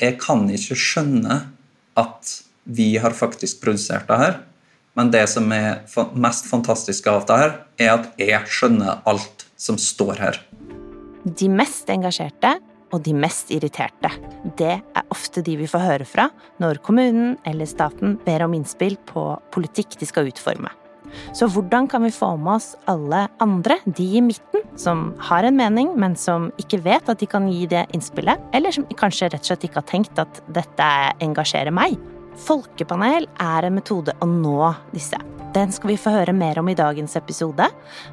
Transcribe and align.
jeg 0.00 0.16
kan 0.22 0.46
ikke 0.50 0.78
skjønne 0.78 1.42
at 2.00 2.36
vi 2.64 2.94
har 3.00 3.16
faktisk 3.16 3.60
produsert 3.64 4.08
det 4.08 4.18
her. 4.20 4.38
Men 4.98 5.12
det 5.12 5.26
som 5.30 5.46
er 5.54 5.84
mest 6.18 6.48
fantastisk 6.50 7.06
av 7.10 7.22
det 7.28 7.38
her, 7.40 7.54
er 7.78 7.92
at 7.94 8.08
jeg 8.20 8.50
skjønner 8.50 9.04
alt 9.08 9.46
som 9.60 9.78
står 9.80 10.18
her. 10.20 10.40
De 11.24 11.50
mest 11.52 11.90
engasjerte 11.92 12.56
og 12.90 13.04
de 13.06 13.14
mest 13.14 13.52
irriterte. 13.54 14.10
Det 14.58 14.72
er 14.80 15.14
ofte 15.14 15.44
de 15.46 15.56
vi 15.60 15.68
får 15.70 15.84
høre 15.84 16.08
fra 16.08 16.26
når 16.62 16.82
kommunen 16.86 17.36
eller 17.46 17.68
staten 17.70 18.18
ber 18.24 18.46
om 18.46 18.56
innspill 18.56 18.98
på 19.10 19.24
politikk 19.54 19.98
de 20.00 20.08
skal 20.08 20.30
utforme. 20.32 20.72
Så 21.36 21.48
hvordan 21.50 21.88
kan 21.90 22.04
vi 22.06 22.12
få 22.14 22.34
med 22.40 22.58
oss 22.58 22.74
alle 22.90 23.26
andre, 23.42 23.78
de 23.86 24.06
i 24.18 24.22
midten, 24.24 24.64
som 24.78 25.10
har 25.30 25.46
en 25.46 25.58
mening, 25.58 25.92
men 25.98 26.16
som 26.16 26.50
ikke 26.60 26.82
vet 26.84 27.10
at 27.10 27.20
de 27.20 27.28
kan 27.30 27.48
gi 27.50 27.66
det 27.70 27.86
innspillet, 27.96 28.40
eller 28.56 28.74
som 28.74 28.86
kanskje 28.98 29.30
rett 29.32 29.44
og 29.44 29.52
slett 29.52 29.68
ikke 29.68 29.82
har 29.82 29.90
tenkt 29.90 30.22
at 30.22 30.42
dette 30.52 30.88
engasjerer 31.24 31.74
meg? 31.74 31.98
Folkepanel 32.40 33.26
er 33.42 33.66
en 33.66 33.76
metode 33.76 34.14
å 34.22 34.28
nå 34.28 34.72
disse. 34.94 35.18
Den 35.50 35.72
skal 35.74 35.90
vi 35.90 35.96
få 35.98 36.12
høre 36.14 36.32
mer 36.36 36.60
om 36.60 36.68
i 36.70 36.76
dagens 36.78 37.16
episode. 37.18 37.64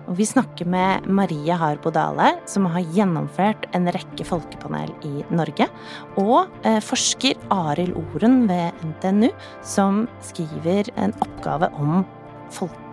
Og 0.10 0.16
vi 0.18 0.26
snakker 0.26 0.66
med 0.66 1.06
Marie 1.06 1.54
Harbo 1.54 1.92
Dale, 1.94 2.32
som 2.50 2.66
har 2.74 2.88
gjennomført 2.96 3.68
en 3.78 3.86
rekke 3.94 4.26
folkepanel 4.26 4.90
i 5.06 5.22
Norge. 5.30 5.70
Og 6.18 6.50
eh, 6.66 6.82
forsker 6.82 7.38
Arild 7.54 7.94
Oren 8.02 8.48
ved 8.50 8.82
NTNU, 8.90 9.30
som 9.62 10.08
skriver 10.26 10.90
en 10.98 11.14
oppgave 11.22 11.70
om 11.78 12.02
folkepanel 12.50 12.87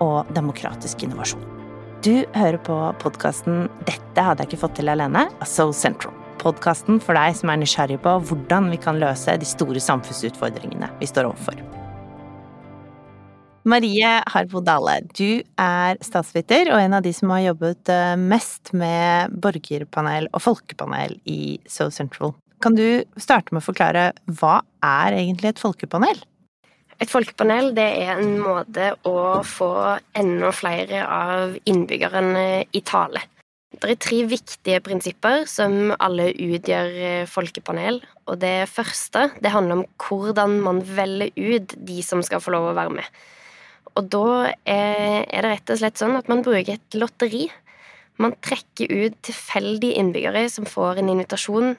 og 0.00 0.26
demokratisk 0.34 1.02
innovasjon. 1.02 1.42
Du 2.02 2.24
hører 2.32 2.56
på 2.56 2.76
podkasten 2.98 3.68
'Dette 3.84 4.22
hadde 4.22 4.40
jeg 4.42 4.48
ikke 4.48 4.60
fått 4.62 4.76
til 4.76 4.88
alene' 4.88 5.28
av 5.28 5.46
So 5.46 5.72
Central. 5.72 6.14
Podkasten 6.38 7.00
for 7.00 7.12
deg 7.12 7.36
som 7.36 7.50
er 7.50 7.60
nysgjerrig 7.60 8.00
på 8.00 8.14
hvordan 8.24 8.70
vi 8.70 8.78
kan 8.80 8.96
løse 8.98 9.36
de 9.36 9.44
store 9.44 9.80
samfunnsutfordringene 9.80 10.88
vi 10.98 11.06
står 11.06 11.28
overfor. 11.28 11.60
Marie 13.64 14.22
Harbo 14.32 14.62
Dale, 14.64 15.02
du 15.12 15.42
er 15.60 15.98
statsviter 16.00 16.72
og 16.72 16.80
en 16.80 16.94
av 16.96 17.02
de 17.04 17.12
som 17.12 17.28
har 17.34 17.50
jobbet 17.50 17.92
eh, 17.92 18.16
mest 18.16 18.72
med 18.72 19.36
borgerpanel 19.36 20.30
og 20.32 20.40
folkepanel 20.40 21.18
i 21.28 21.60
So 21.68 21.90
Central. 21.90 22.32
Kan 22.64 22.74
du 22.76 23.04
starte 23.20 23.52
med 23.52 23.60
å 23.60 23.68
forklare 23.68 24.12
hva 24.40 24.62
er 24.80 25.12
egentlig 25.12 25.52
et 25.52 25.60
folkepanel? 25.60 26.24
Et 27.00 27.08
folkepanel 27.08 27.70
det 27.76 27.86
er 28.02 28.18
en 28.18 28.34
måte 28.42 28.90
å 29.08 29.40
få 29.46 29.70
enda 30.20 30.50
flere 30.52 31.04
av 31.08 31.54
innbyggerne 31.64 32.66
i 32.76 32.82
tale. 32.84 33.22
Det 33.70 33.94
er 33.94 34.00
tre 34.02 34.18
viktige 34.28 34.80
prinsipper 34.84 35.46
som 35.48 35.94
alle 36.02 36.28
utgjør 36.34 36.96
eh, 37.06 37.28
folkepanel. 37.30 38.00
Og 38.28 38.40
det 38.42 38.68
første 38.68 39.28
det 39.40 39.52
handler 39.54 39.80
om 39.80 39.84
hvordan 40.02 40.58
man 40.64 40.82
velger 40.84 41.32
ut 41.38 41.76
de 41.88 42.00
som 42.04 42.20
skal 42.26 42.42
få 42.44 42.52
lov 42.52 42.72
å 42.72 42.76
være 42.76 42.98
med. 42.98 43.20
Og 43.96 44.10
da 44.12 44.50
er 44.68 45.24
det 45.30 45.46
rett 45.46 45.72
og 45.72 45.80
slett 45.80 46.02
sånn 46.02 46.18
at 46.18 46.28
man 46.30 46.44
bruker 46.44 46.76
et 46.76 46.98
lotteri. 46.98 47.46
Man 48.20 48.36
trekker 48.44 48.90
ut 48.90 49.16
tilfeldige 49.24 49.96
innbyggere 50.02 50.44
som 50.52 50.68
får 50.68 51.00
en 51.00 51.14
invitasjon 51.14 51.72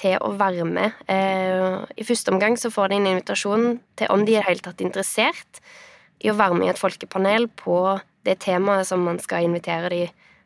til 0.00 0.18
å 0.22 0.32
være 0.38 0.66
med. 0.68 0.94
Eh, 1.10 1.84
I 2.00 2.06
første 2.06 2.32
omgang 2.34 2.58
så 2.60 2.70
får 2.72 2.90
de 2.90 2.98
en 2.98 3.10
invitasjon 3.14 3.66
til 3.98 4.10
om 4.14 4.24
de 4.26 4.36
er 4.38 4.46
helt 4.48 4.64
tatt 4.66 4.82
interessert 4.84 5.62
i 6.24 6.30
å 6.32 6.36
være 6.38 6.58
med 6.58 6.68
i 6.68 6.72
et 6.72 6.80
folkepanel 6.80 7.48
på 7.60 7.78
det 8.24 8.38
temaet 8.44 8.88
som 8.88 9.04
man 9.04 9.20
skal 9.22 9.46
invitere 9.46 9.90
de 9.92 10.02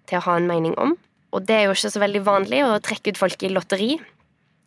til 0.08 0.18
å 0.18 0.24
ha 0.26 0.36
en 0.38 0.48
mening 0.48 0.74
om. 0.80 0.96
Og 1.36 1.44
det 1.48 1.56
er 1.56 1.66
jo 1.66 1.74
ikke 1.76 1.92
så 1.92 2.02
veldig 2.02 2.22
vanlig 2.26 2.62
å 2.64 2.78
trekke 2.84 3.12
ut 3.12 3.20
folk 3.20 3.42
i 3.44 3.52
lotteri 3.52 3.90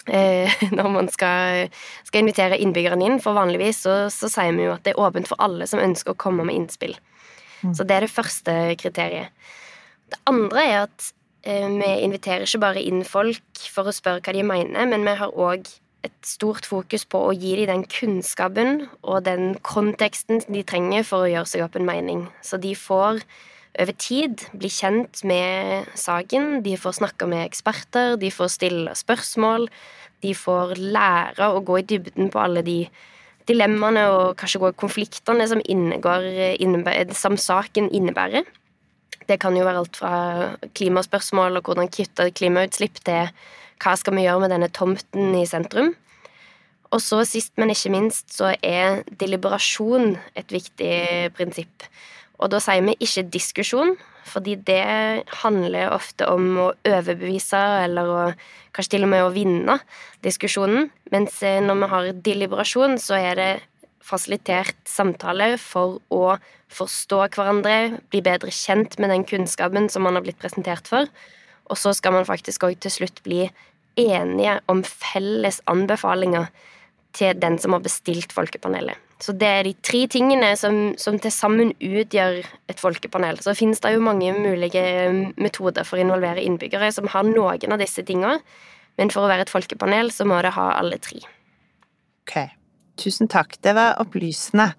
eh, 0.08 0.62
når 0.78 0.92
man 0.94 1.10
skal, 1.14 1.72
skal, 2.08 2.22
invitere 2.24 2.60
innbyggerne 2.62 3.08
inn, 3.08 3.22
for 3.24 3.38
vanligvis 3.38 3.84
så, 3.88 3.96
så, 4.14 4.30
sier 4.32 4.54
vi 4.58 4.68
jo 4.68 4.76
at 4.76 4.86
det 4.86 4.96
er 4.96 5.02
åpent 5.02 5.30
for 5.30 5.42
alle 5.44 5.68
som 5.70 5.82
ønsker 5.82 6.14
å 6.14 6.22
komme 6.22 6.46
med 6.48 6.58
innspill. 6.58 6.96
Mm. 7.62 7.74
Så 7.78 7.86
det 7.86 7.98
er 7.98 8.06
det 8.06 8.14
første 8.14 8.56
kriteriet. 8.82 9.34
Det 10.12 10.20
andre 10.30 10.64
er 10.68 10.78
at 10.86 11.12
vi 11.44 11.92
inviterer 12.06 12.46
ikke 12.46 12.62
bare 12.62 12.82
inn 12.86 13.06
folk 13.08 13.64
for 13.74 13.90
å 13.90 13.96
spørre 13.96 14.22
hva 14.22 14.34
de 14.36 14.44
mener, 14.46 14.86
men 14.90 15.06
vi 15.08 15.16
har 15.18 15.34
òg 15.34 15.70
et 16.06 16.26
stort 16.26 16.66
fokus 16.66 17.06
på 17.06 17.20
å 17.28 17.34
gi 17.38 17.54
dem 17.60 17.70
den 17.70 17.86
kunnskapen 17.90 18.88
og 19.02 19.24
den 19.28 19.56
konteksten 19.66 20.42
de 20.48 20.64
trenger 20.66 21.06
for 21.06 21.26
å 21.26 21.32
gjøre 21.32 21.50
seg 21.50 21.66
opp 21.66 21.78
en 21.78 21.86
mening. 21.86 22.26
Så 22.42 22.58
de 22.62 22.74
får 22.78 23.22
over 23.80 23.96
tid 24.02 24.44
bli 24.58 24.70
kjent 24.74 25.22
med 25.28 25.88
saken, 25.96 26.62
de 26.66 26.76
får 26.78 26.98
snakke 27.00 27.30
med 27.30 27.46
eksperter, 27.46 28.18
de 28.20 28.32
får 28.34 28.56
stille 28.58 28.96
spørsmål, 28.98 29.70
de 30.22 30.34
får 30.38 30.76
lære 30.78 31.52
å 31.54 31.62
gå 31.66 31.80
i 31.80 31.88
dybden 31.94 32.32
på 32.34 32.42
alle 32.42 32.66
de 32.66 32.80
dilemmaene 33.50 34.04
og 34.12 34.36
kanskje 34.40 34.62
gå 34.62 34.72
i 34.72 34.80
konfliktene 34.82 35.48
som, 35.50 35.62
innebærer, 35.66 37.14
som 37.18 37.38
saken 37.40 37.90
innebærer. 37.90 38.46
Det 39.30 39.38
kan 39.42 39.56
jo 39.58 39.66
være 39.66 39.84
alt 39.84 39.98
fra 40.00 40.14
klimaspørsmål 40.78 41.60
og 41.60 41.68
hvordan 41.68 41.92
kutte 41.94 42.30
klimautslipp, 42.36 43.02
til 43.06 43.30
hva 43.82 43.98
skal 43.98 44.16
vi 44.18 44.26
gjøre 44.26 44.44
med 44.44 44.54
denne 44.54 44.70
tomten 44.74 45.36
i 45.38 45.46
sentrum. 45.50 45.94
Og 46.92 47.00
så 47.00 47.22
sist, 47.24 47.54
men 47.60 47.72
ikke 47.72 47.94
minst, 47.94 48.34
så 48.36 48.52
er 48.60 49.02
deliberasjon 49.20 50.18
et 50.36 50.52
viktig 50.52 51.32
prinsipp. 51.38 51.86
Og 52.42 52.52
da 52.52 52.60
sier 52.60 52.84
vi 52.84 52.98
ikke 53.00 53.30
diskusjon, 53.32 53.96
fordi 54.28 54.58
det 54.68 55.24
handler 55.42 55.94
ofte 55.96 56.28
om 56.30 56.50
å 56.60 56.68
overbevise 56.88 57.62
eller 57.86 58.12
å, 58.12 58.22
kanskje 58.76 58.98
til 58.98 59.08
og 59.08 59.12
med 59.14 59.24
å 59.26 59.34
vinne 59.34 59.78
diskusjonen. 60.26 60.90
Mens 61.14 61.40
når 61.42 61.80
vi 61.80 61.92
har 61.94 62.12
deliberasjon, 62.28 62.98
så 63.02 63.18
er 63.20 63.40
det 63.40 63.52
fasilitert 64.06 64.78
samtale 64.90 65.54
for 65.62 66.00
å 66.14 66.38
forstå 66.72 67.20
hverandre, 67.36 68.02
bli 68.12 68.22
bedre 68.26 68.52
kjent 68.56 68.98
med 69.00 69.12
den 69.12 69.26
kunnskapen 69.28 69.90
som 69.92 70.06
man 70.08 70.18
har 70.18 70.26
blitt 70.26 70.40
presentert 70.42 70.88
for. 70.90 71.10
Og 71.72 71.80
så 71.80 71.94
skal 71.96 72.16
man 72.16 72.28
faktisk 72.28 72.66
òg 72.68 72.80
til 72.84 72.94
slutt 72.94 73.22
bli 73.26 73.46
enige 74.00 74.58
om 74.72 74.84
felles 74.88 75.60
anbefalinger 75.72 76.50
til 77.16 77.36
den 77.40 77.58
som 77.60 77.76
har 77.76 77.84
bestilt 77.84 78.32
folkepanelet. 78.36 78.96
Så 79.22 79.36
det 79.38 79.48
er 79.48 79.68
de 79.68 79.74
tre 79.86 80.06
tingene 80.10 80.54
som, 80.58 80.96
som 80.98 81.20
til 81.22 81.34
sammen 81.34 81.74
utgjør 81.78 82.40
et 82.72 82.80
folkepanel. 82.82 83.38
Så 83.44 83.54
finnes 83.58 83.84
det 83.84 83.94
jo 83.94 84.02
mange 84.02 84.32
mulige 84.34 84.84
metoder 85.38 85.86
for 85.86 86.00
å 86.00 86.06
involvere 86.06 86.42
innbyggere 86.42 86.90
som 86.96 87.12
har 87.12 87.28
noen 87.28 87.76
av 87.76 87.84
disse 87.84 88.02
tingene, 88.08 88.40
men 88.98 89.14
for 89.14 89.26
å 89.26 89.30
være 89.30 89.46
et 89.46 89.54
folkepanel 89.54 90.10
så 90.14 90.26
må 90.28 90.42
det 90.42 90.56
ha 90.56 90.72
alle 90.80 90.98
tre. 91.04 91.22
Okay. 92.26 92.50
Tusen 93.00 93.30
takk, 93.32 93.58
det 93.64 93.74
var 93.78 93.98
opplysende. 94.02 94.72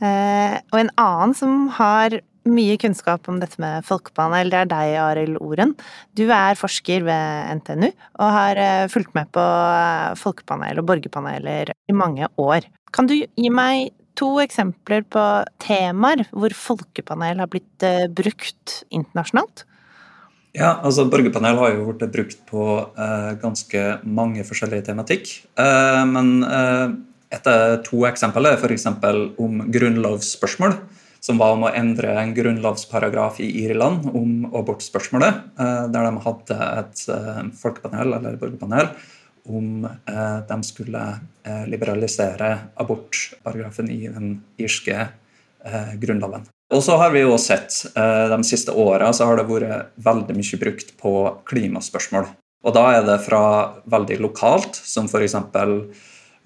Eh, 0.00 0.56
og 0.72 0.80
en 0.80 0.92
annen 1.00 1.36
som 1.36 1.66
har 1.76 2.18
mye 2.46 2.76
kunnskap 2.78 3.26
om 3.26 3.40
dette 3.42 3.58
med 3.58 3.82
folkepanel, 3.88 4.52
det 4.52 4.60
er 4.62 4.70
deg, 4.70 4.94
Arild 5.02 5.40
Oren. 5.42 5.74
Du 6.14 6.28
er 6.30 6.58
forsker 6.58 7.02
ved 7.08 7.60
NTNU 7.60 7.88
og 7.88 8.26
har 8.38 8.62
eh, 8.62 8.86
fulgt 8.92 9.14
med 9.18 9.30
på 9.34 9.42
eh, 9.42 10.14
folkepanel 10.20 10.82
og 10.82 10.88
borgerpaneler 10.92 11.74
i 11.74 11.96
mange 11.96 12.30
år. 12.38 12.68
Kan 12.94 13.10
du 13.10 13.16
gi 13.18 13.52
meg 13.52 13.90
to 14.16 14.36
eksempler 14.40 15.02
på 15.12 15.22
temaer 15.60 16.22
hvor 16.30 16.54
folkepanel 16.56 17.42
har 17.42 17.50
blitt 17.52 17.84
brukt 18.16 18.78
internasjonalt? 18.88 19.66
Ja, 20.56 20.78
altså 20.80 21.04
Borgerpanel 21.12 21.58
har 21.60 21.74
jo 21.74 21.90
blitt 21.90 22.12
brukt 22.14 22.38
på 22.48 22.62
eh, 22.96 23.32
ganske 23.42 23.82
mange 24.08 24.44
forskjellige 24.46 24.86
tematikk. 24.88 25.28
Eh, 25.60 26.02
men 26.08 26.30
eh, 26.46 26.94
etter 27.34 27.80
to 27.86 28.04
eksempler 28.08 28.54
er 28.54 28.60
f.eks. 28.60 28.86
om 29.42 29.64
grunnlovsspørsmål, 29.72 30.76
som 31.26 31.40
var 31.40 31.56
om 31.56 31.66
å 31.66 31.74
endre 31.74 32.14
en 32.20 32.32
grunnlovsparagraf 32.36 33.40
i 33.42 33.48
Irland 33.64 34.06
om 34.12 34.46
abortspørsmålet, 34.54 35.42
eh, 35.58 35.84
der 35.92 36.08
de 36.08 36.24
hadde 36.26 36.58
et 36.80 37.04
eh, 37.12 37.44
folkepanel 37.58 38.18
eller 38.18 38.38
borgerpanel 38.40 38.92
om 39.46 39.86
eh, 39.86 40.38
de 40.46 40.58
skulle 40.66 41.02
liberalisere 41.70 42.48
abortparagrafen 42.82 43.90
i 43.94 44.06
den 44.10 44.32
irske 44.58 45.06
grunnloven. 46.02 46.46
Og 46.74 46.82
så 46.82 46.96
har 46.98 47.12
vi 47.14 47.20
jo 47.22 47.36
sett 47.38 47.74
De 47.94 48.38
siste 48.46 48.74
åra 48.74 49.12
har 49.14 49.38
det 49.38 49.44
vært 49.46 49.94
veldig 50.02 50.34
mye 50.34 50.58
brukt 50.58 50.92
på 50.98 51.12
klimaspørsmål. 51.46 52.26
Og 52.66 52.74
da 52.74 52.84
er 52.96 53.06
det 53.06 53.20
fra 53.22 53.42
veldig 53.86 54.18
lokalt, 54.24 54.78
som 54.78 55.06
f.eks. 55.06 55.36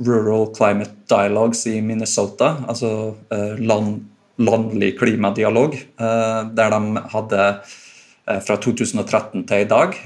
Rural 0.01 0.55
Climate 0.55 0.91
Dialogues 1.09 1.67
i 1.67 1.81
Minnesota, 1.85 2.55
altså 2.69 2.91
eh, 3.33 3.59
land, 3.61 4.01
landlig 4.41 4.95
klimadialog, 4.99 5.77
eh, 5.77 6.41
der 6.57 6.73
de 6.73 7.03
hadde 7.13 7.43
eh, 7.51 8.41
fra 8.47 8.57
2013 8.57 9.45
til 9.49 9.65
i 9.65 9.69
dag 9.69 9.97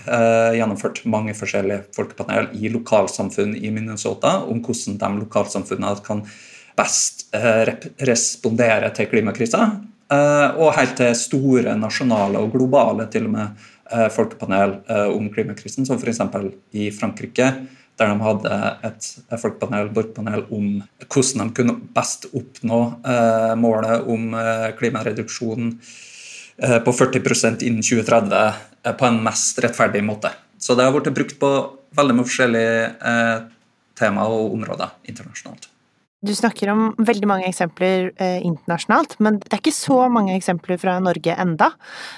gjennomført 0.56 1.02
mange 1.10 1.34
forskjellige 1.38 1.84
folkepanel 1.94 2.50
i 2.58 2.72
lokalsamfunn 2.72 3.54
i 3.54 3.70
Minnesota 3.74 4.40
om 4.48 4.62
hvordan 4.64 4.98
de 4.98 5.10
lokalsamfunnene 5.22 5.94
kan 6.06 6.24
best 6.74 7.28
respondere 8.02 8.88
til 8.96 9.06
klimakrisa. 9.06 9.68
Og 10.58 10.72
helt 10.74 10.96
til 10.98 11.12
store 11.14 11.76
nasjonale 11.78 12.40
og 12.42 12.50
globale 12.50 13.06
til 13.12 13.28
og 13.28 13.34
med 13.36 14.10
folkepanel 14.10 14.74
om 15.14 15.28
klimakrisen, 15.30 15.86
som 15.86 16.00
f.eks. 16.02 16.18
i 16.74 16.88
Frankrike 16.94 17.52
der 18.00 18.10
de 18.10 18.24
hadde 18.26 18.54
et 18.88 19.08
folkepanel, 19.40 19.90
borgerpanel 19.94 20.44
om 20.54 20.80
hvordan 21.06 21.50
de 21.50 21.54
kunne 21.54 21.76
best 21.94 22.26
oppnå 22.34 22.80
eh, 23.06 23.52
målet 23.60 24.08
om 24.10 24.34
eh, 24.38 24.70
klimareduksjon 24.78 25.68
eh, 25.70 26.78
på 26.84 26.96
40% 26.98 27.62
innen 27.66 27.84
2030 27.84 28.34
eh, 28.40 28.96
på 28.98 29.08
en 29.08 29.20
mest 29.24 29.62
rettferdig 29.62 30.02
måte. 30.06 30.32
Så 30.58 30.74
det 30.74 30.86
har 30.86 30.96
blitt 30.96 31.14
brukt 31.14 31.38
på 31.38 31.52
veldig 31.94 32.18
mye 32.18 32.28
forskjellige 32.30 32.82
eh, 33.12 33.36
temaer 33.98 34.34
og 34.40 34.58
områder 34.58 34.96
internasjonalt. 35.06 35.70
Du 36.24 36.32
snakker 36.32 36.70
om 36.72 36.84
veldig 37.04 37.28
mange 37.28 37.48
eksempler 37.50 38.06
eh, 38.16 38.38
internasjonalt, 38.46 39.18
men 39.24 39.36
det 39.42 39.50
er 39.52 39.60
ikke 39.60 39.74
så 39.76 40.06
mange 40.12 40.32
eksempler 40.38 40.78
fra 40.80 40.96
Norge 41.02 41.34
enda. 41.36 41.68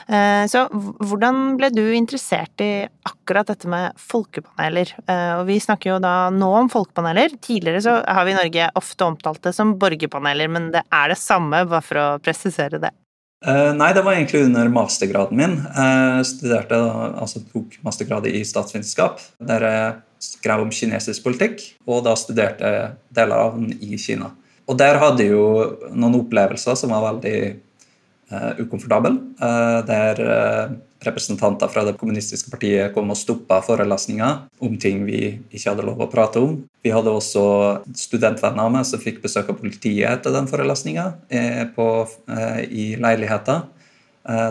Eh, 0.07 0.45
så 0.51 0.67
hvordan 0.71 1.57
ble 1.59 1.73
du 1.75 1.83
interessert 1.97 2.63
i 2.63 2.87
akkurat 3.09 3.51
dette 3.51 3.71
med 3.71 3.97
folkepaneler? 3.99 4.93
Eh, 5.11 5.33
og 5.41 5.49
vi 5.51 5.59
snakker 5.63 5.97
jo 5.97 5.99
da 6.03 6.29
nå 6.31 6.53
om 6.61 6.71
folkepaneler. 6.71 7.35
Tidligere 7.43 7.83
så 7.83 7.97
har 8.07 8.29
vi 8.29 8.37
i 8.37 8.39
Norge 8.39 8.71
ofte 8.79 9.09
omtalt 9.09 9.43
det 9.49 9.57
som 9.57 9.75
borgerpaneler, 9.81 10.55
men 10.55 10.71
det 10.77 10.87
er 10.87 11.11
det 11.11 11.19
samme, 11.19 11.65
bare 11.67 11.83
for 11.83 12.03
å 12.03 12.07
presisere 12.23 12.83
det. 12.83 12.95
Uh, 13.47 13.75
nei, 13.77 13.91
det 13.93 14.01
var 14.03 14.17
egentlig 14.17 14.47
under 14.47 14.71
mastergraden 14.73 15.39
min. 15.39 15.59
Jeg 15.67 16.29
studerte, 16.31 16.79
altså 17.21 17.43
tok 17.51 17.77
mastergrad 17.85 18.27
i 18.31 18.41
statsvitenskap. 18.49 19.21
Der 19.51 19.67
jeg 19.67 19.91
skrev 20.23 20.65
om 20.65 20.73
kinesisk 20.73 21.25
politikk, 21.27 21.63
og 21.87 22.05
da 22.07 22.17
studerte 22.19 22.73
deler 23.15 23.37
av 23.37 23.57
den 23.59 23.73
i 23.81 23.99
Kina. 24.01 24.33
Og 24.67 24.79
der 24.79 24.99
hadde 24.99 25.23
jeg 25.23 25.35
jo 25.35 25.47
noen 25.95 26.19
opplevelser 26.23 26.75
som 26.79 26.93
var 26.95 27.05
veldig 27.13 27.39
uh, 28.33 28.53
ukomfortable. 28.59 29.15
Uh, 29.39 29.79
der 29.87 30.23
uh, 30.27 30.75
representanter 31.07 31.71
fra 31.71 31.85
det 31.87 31.95
kommunistiske 32.01 32.51
partiet 32.51 32.95
kom 32.95 33.13
og 33.13 33.21
stoppa 33.21 33.61
forelesninger 33.63 34.41
om 34.67 34.79
ting 34.83 35.05
vi 35.07 35.21
ikke 35.53 35.69
hadde 35.69 35.87
lov 35.87 36.03
å 36.03 36.11
prate 36.11 36.43
om. 36.43 36.57
Vi 36.83 36.91
hadde 36.91 37.15
også 37.15 37.45
studentvenner 37.95 38.65
av 38.65 38.73
meg 38.75 38.89
som 38.89 39.03
fikk 39.03 39.21
besøk 39.23 39.53
av 39.53 39.61
politiet 39.61 40.09
etter 40.09 40.35
den 40.35 40.49
forelesninga 40.51 41.05
i 42.67 42.87
leiligheter, 43.03 43.67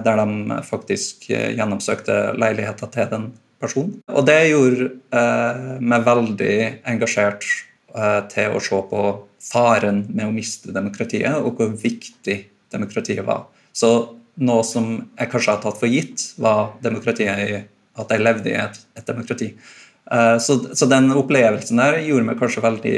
der 0.05 0.21
de 0.21 0.59
faktisk 0.69 1.25
gjennomsøkte 1.31 2.19
leiligheter 2.37 2.93
til 2.93 3.09
den 3.11 3.27
person. 3.61 3.93
Og 4.11 4.27
det 4.27 4.39
gjorde 4.49 4.89
eh, 5.15 5.63
meg 5.79 6.05
veldig 6.07 6.57
engasjert 6.91 7.45
eh, 7.95 8.21
til 8.31 8.55
å 8.55 8.63
se 8.63 8.81
på 8.91 9.05
faren 9.45 10.03
med 10.09 10.27
å 10.27 10.33
miste 10.33 10.73
demokratiet, 10.75 11.37
og 11.37 11.59
hvor 11.59 11.73
viktig 11.79 12.37
demokratiet 12.73 13.25
var. 13.25 13.45
Så 13.75 13.91
noe 14.41 14.65
som 14.67 14.89
jeg 15.15 15.31
kanskje 15.31 15.53
har 15.53 15.63
tatt 15.63 15.79
for 15.79 15.91
gitt, 15.91 16.31
var 16.41 16.75
demokratiet 16.83 17.43
i 17.45 17.63
at 17.95 18.11
jeg 18.11 18.23
levde 18.23 18.51
i 18.51 18.57
et, 18.59 18.79
et 18.97 19.07
demokrati. 19.07 19.53
Eh, 20.11 20.37
så, 20.43 20.59
så, 20.75 20.87
den 20.91 21.11
opplevelsen 21.15 21.81
der 21.81 22.01
gjorde 22.05 22.27
meg 22.27 22.39
kanskje 22.41 22.65
veldig 22.65 22.97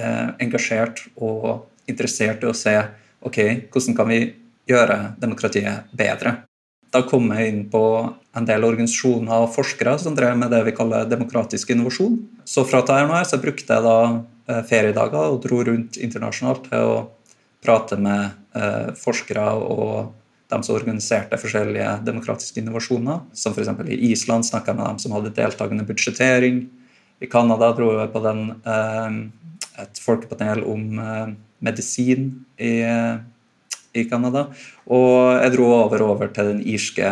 eh, 0.00 0.28
engasjert 0.42 1.04
og 1.16 1.66
interessert 1.90 2.42
i 2.42 2.50
å 2.50 2.56
se 2.56 2.74
ok, 3.26 3.38
hvordan 3.72 3.98
kan 3.98 4.10
vi 4.10 4.20
gjøre 4.66 4.98
demokratiet 5.22 5.92
bedre. 5.96 6.40
Da 6.96 7.02
kom 7.04 7.28
jeg 7.34 7.50
inn 7.50 7.64
på 7.68 7.82
en 8.36 8.46
del 8.48 8.64
organisasjoner 8.64 9.44
og 9.44 9.50
forskere 9.52 9.98
som 10.00 10.14
drev 10.16 10.36
med 10.40 10.48
det 10.52 10.62
vi 10.64 10.72
kaller 10.76 11.08
demokratisk 11.08 11.74
innovasjon. 11.74 12.14
Så 12.48 12.64
fra 12.68 12.80
TRNR 12.86 13.26
så 13.28 13.38
brukte 13.42 13.76
jeg 13.76 13.84
da 13.84 13.98
eh, 14.48 14.62
feriedager 14.70 15.34
og 15.34 15.42
dro 15.44 15.60
rundt 15.66 15.98
internasjonalt 16.00 16.70
til 16.70 16.92
å 16.94 17.02
prate 17.64 17.98
med 18.00 18.30
eh, 18.56 18.94
forskere 18.96 19.44
og 19.60 20.14
dem 20.52 20.64
som 20.64 20.78
organiserte 20.78 21.36
forskjellige 21.42 21.98
demokratiske 22.06 22.62
innovasjoner. 22.62 23.26
Som 23.36 23.52
f.eks. 23.52 23.74
i 23.92 24.00
Island 24.12 24.48
snakka 24.48 24.72
jeg 24.72 24.80
med 24.80 24.86
dem 24.86 25.04
som 25.04 25.16
hadde 25.18 25.36
deltakende 25.36 25.84
budsjettering. 25.88 26.62
I 27.20 27.28
Canada 27.28 27.74
dro 27.76 27.92
jeg 27.98 28.12
på 28.14 28.24
den, 28.24 28.44
eh, 28.64 29.80
et 29.84 30.00
folkepanel 30.00 30.64
om 30.64 30.96
medisin 31.60 32.30
i 32.56 32.78
i 33.96 34.06
Canada. 34.08 34.46
Og 34.86 35.36
jeg 35.40 35.54
dro 35.56 35.68
over, 35.80 36.04
over 36.06 36.32
til 36.34 36.52
den 36.52 36.62
irske 36.66 37.10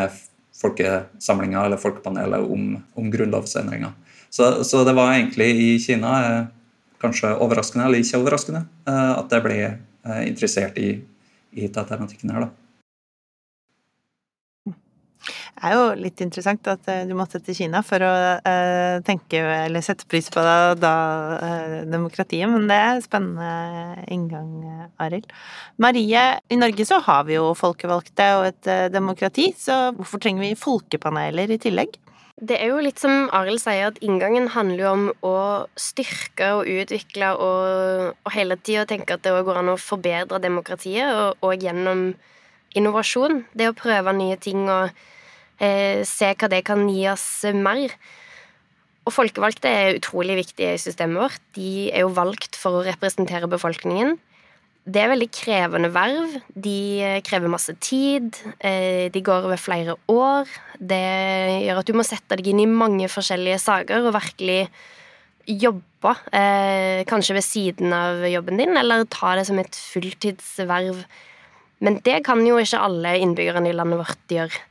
folkesamlinga 0.60 1.64
eller 1.66 1.80
folkepanelet 1.80 2.50
om, 2.50 2.74
om 2.96 3.10
grunnlovsendringer. 3.12 3.94
Så, 4.30 4.64
så, 4.66 4.82
det 4.86 4.96
var 4.96 5.12
egentlig 5.12 5.50
i 5.60 5.70
Kina, 5.78 6.14
eh, 6.26 6.46
kanskje 7.02 7.36
overraskende 7.38 7.86
eller 7.86 8.02
ikke 8.02 8.18
overraskende, 8.18 8.64
eh, 8.88 9.12
at 9.14 9.34
jeg 9.34 9.44
ble 9.44 9.58
eh, 9.62 10.22
interessert 10.26 10.78
i, 10.82 10.96
i 11.54 11.68
tematikken 11.70 12.34
her. 12.34 12.48
da. 12.48 12.63
Det 15.54 15.70
er 15.70 15.74
jo 15.78 15.84
litt 15.96 16.20
interessant 16.24 16.66
at 16.66 16.88
eh, 16.90 17.04
du 17.06 17.14
måtte 17.16 17.38
til 17.44 17.54
Kina 17.54 17.80
for 17.86 18.02
å 18.02 18.10
uh, 18.42 18.96
tenke 19.06 19.38
eller 19.38 19.84
sette 19.86 20.06
pris 20.10 20.26
på 20.32 20.42
da, 20.42 20.74
da 20.74 20.94
uh, 21.38 21.76
demokratiet, 21.86 22.50
men 22.50 22.66
det 22.68 22.78
er 22.88 23.02
spennende 23.04 24.02
inngang, 24.12 24.50
Arild. 25.00 25.30
Marie, 25.78 26.24
i 26.50 26.58
Norge 26.58 26.88
så 26.88 26.98
har 27.06 27.22
vi 27.28 27.38
jo 27.38 27.52
folkevalgte 27.56 28.28
og 28.40 28.48
et 28.50 28.72
demokrati, 28.92 29.52
så 29.56 29.94
hvorfor 29.94 30.24
trenger 30.24 30.48
vi 30.48 30.58
folkepaneler 30.58 31.54
i 31.54 31.60
tillegg? 31.62 32.00
Det 32.34 32.58
er 32.58 32.74
jo 32.74 32.82
litt 32.82 32.98
som 32.98 33.30
Arild 33.32 33.62
sier, 33.62 33.94
at 33.94 34.02
inngangen 34.02 34.50
handler 34.56 34.82
jo 34.82 34.92
om 34.96 35.08
å 35.22 35.38
styrke 35.78 36.50
og 36.58 36.66
utvikle 36.66 37.30
og, 37.38 38.12
og 38.26 38.34
hele 38.34 38.58
tida 38.58 38.88
tenke 38.90 39.14
at 39.14 39.22
det 39.22 39.38
går 39.46 39.62
an 39.62 39.76
å 39.76 39.80
forbedre 39.80 40.42
demokratiet, 40.42 41.14
og, 41.14 41.46
og 41.46 41.62
gjennom 41.62 42.08
innovasjon. 42.74 43.44
Det 43.54 43.70
å 43.70 43.78
prøve 43.78 44.18
nye 44.18 44.36
ting 44.42 44.66
og 44.66 44.90
Eh, 44.90 45.10
se 45.58 46.28
hva 46.34 46.48
det 46.50 46.64
kan 46.66 46.82
gi 46.90 47.06
oss 47.10 47.44
mer. 47.54 47.94
Og 49.04 49.12
folkevalgte 49.12 49.68
er 49.68 49.98
utrolig 49.98 50.38
viktige 50.38 50.74
i 50.74 50.80
systemet 50.80 51.20
vårt. 51.20 51.42
De 51.56 51.90
er 51.92 52.06
jo 52.06 52.14
valgt 52.16 52.56
for 52.56 52.78
å 52.78 52.86
representere 52.86 53.50
befolkningen. 53.52 54.16
Det 54.84 55.00
er 55.00 55.10
veldig 55.12 55.28
krevende 55.32 55.88
verv. 55.92 56.32
De 56.52 56.78
eh, 57.00 57.20
krever 57.24 57.52
masse 57.52 57.72
tid. 57.84 58.36
Eh, 58.58 59.12
de 59.12 59.22
går 59.24 59.46
over 59.48 59.60
flere 59.60 59.96
år. 60.12 60.48
Det 60.76 61.04
gjør 61.64 61.80
at 61.80 61.88
du 61.88 61.96
må 61.96 62.04
sette 62.04 62.36
deg 62.36 62.50
inn 62.52 62.64
i 62.64 62.68
mange 62.68 63.08
forskjellige 63.12 63.60
saker 63.64 64.08
og 64.08 64.16
virkelig 64.16 64.66
jobbe, 65.44 66.14
kanskje 67.04 67.34
ved 67.36 67.44
siden 67.44 67.92
av 67.92 68.22
jobben 68.24 68.56
din, 68.56 68.70
eller 68.80 69.02
ta 69.12 69.34
det 69.36 69.42
som 69.44 69.58
et 69.60 69.76
fulltidsverv. 69.76 71.02
Men 71.84 71.98
det 72.06 72.22
kan 72.24 72.40
jo 72.48 72.56
ikke 72.56 72.80
alle 72.80 73.12
innbyggerne 73.20 73.68
i 73.68 73.76
landet 73.76 74.00
vårt 74.00 74.32
gjøre. 74.32 74.62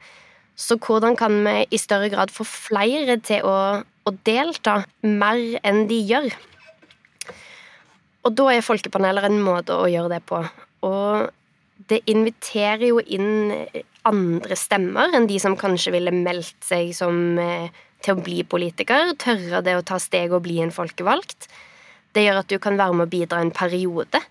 Så 0.55 0.77
hvordan 0.77 1.17
kan 1.17 1.39
vi 1.45 1.55
i 1.73 1.79
større 1.81 2.11
grad 2.13 2.31
få 2.33 2.45
flere 2.45 3.17
til 3.25 3.45
å, 3.47 3.57
å 3.81 4.11
delta 4.25 4.83
mer 5.01 5.41
enn 5.65 5.85
de 5.89 5.99
gjør? 6.11 6.29
Og 8.23 8.35
da 8.37 8.51
er 8.53 8.63
folkepaneler 8.63 9.27
en 9.27 9.41
måte 9.43 9.75
å 9.75 9.89
gjøre 9.91 10.13
det 10.13 10.21
på. 10.29 10.39
Og 10.87 11.31
det 11.89 12.03
inviterer 12.11 12.85
jo 12.91 13.01
inn 13.01 13.51
andre 14.07 14.57
stemmer 14.59 15.15
enn 15.15 15.27
de 15.27 15.39
som 15.41 15.57
kanskje 15.59 15.95
ville 15.95 16.13
meldt 16.15 16.59
seg 16.63 16.93
som, 16.95 17.39
eh, 17.39 17.69
til 18.03 18.15
å 18.15 18.23
bli 18.23 18.43
politiker. 18.43 19.15
Tørre 19.19 19.63
det 19.63 19.75
å 19.75 19.85
ta 19.85 19.99
steg 19.99 20.31
og 20.31 20.43
bli 20.43 20.61
en 20.61 20.71
folkevalgt. 20.71 21.47
Det 22.13 22.25
gjør 22.27 22.43
at 22.43 22.47
du 22.51 22.59
kan 22.59 22.77
være 22.77 22.93
med 22.93 23.07
å 23.07 23.13
bidra 23.13 23.41
en 23.41 23.51
periode. 23.51 24.21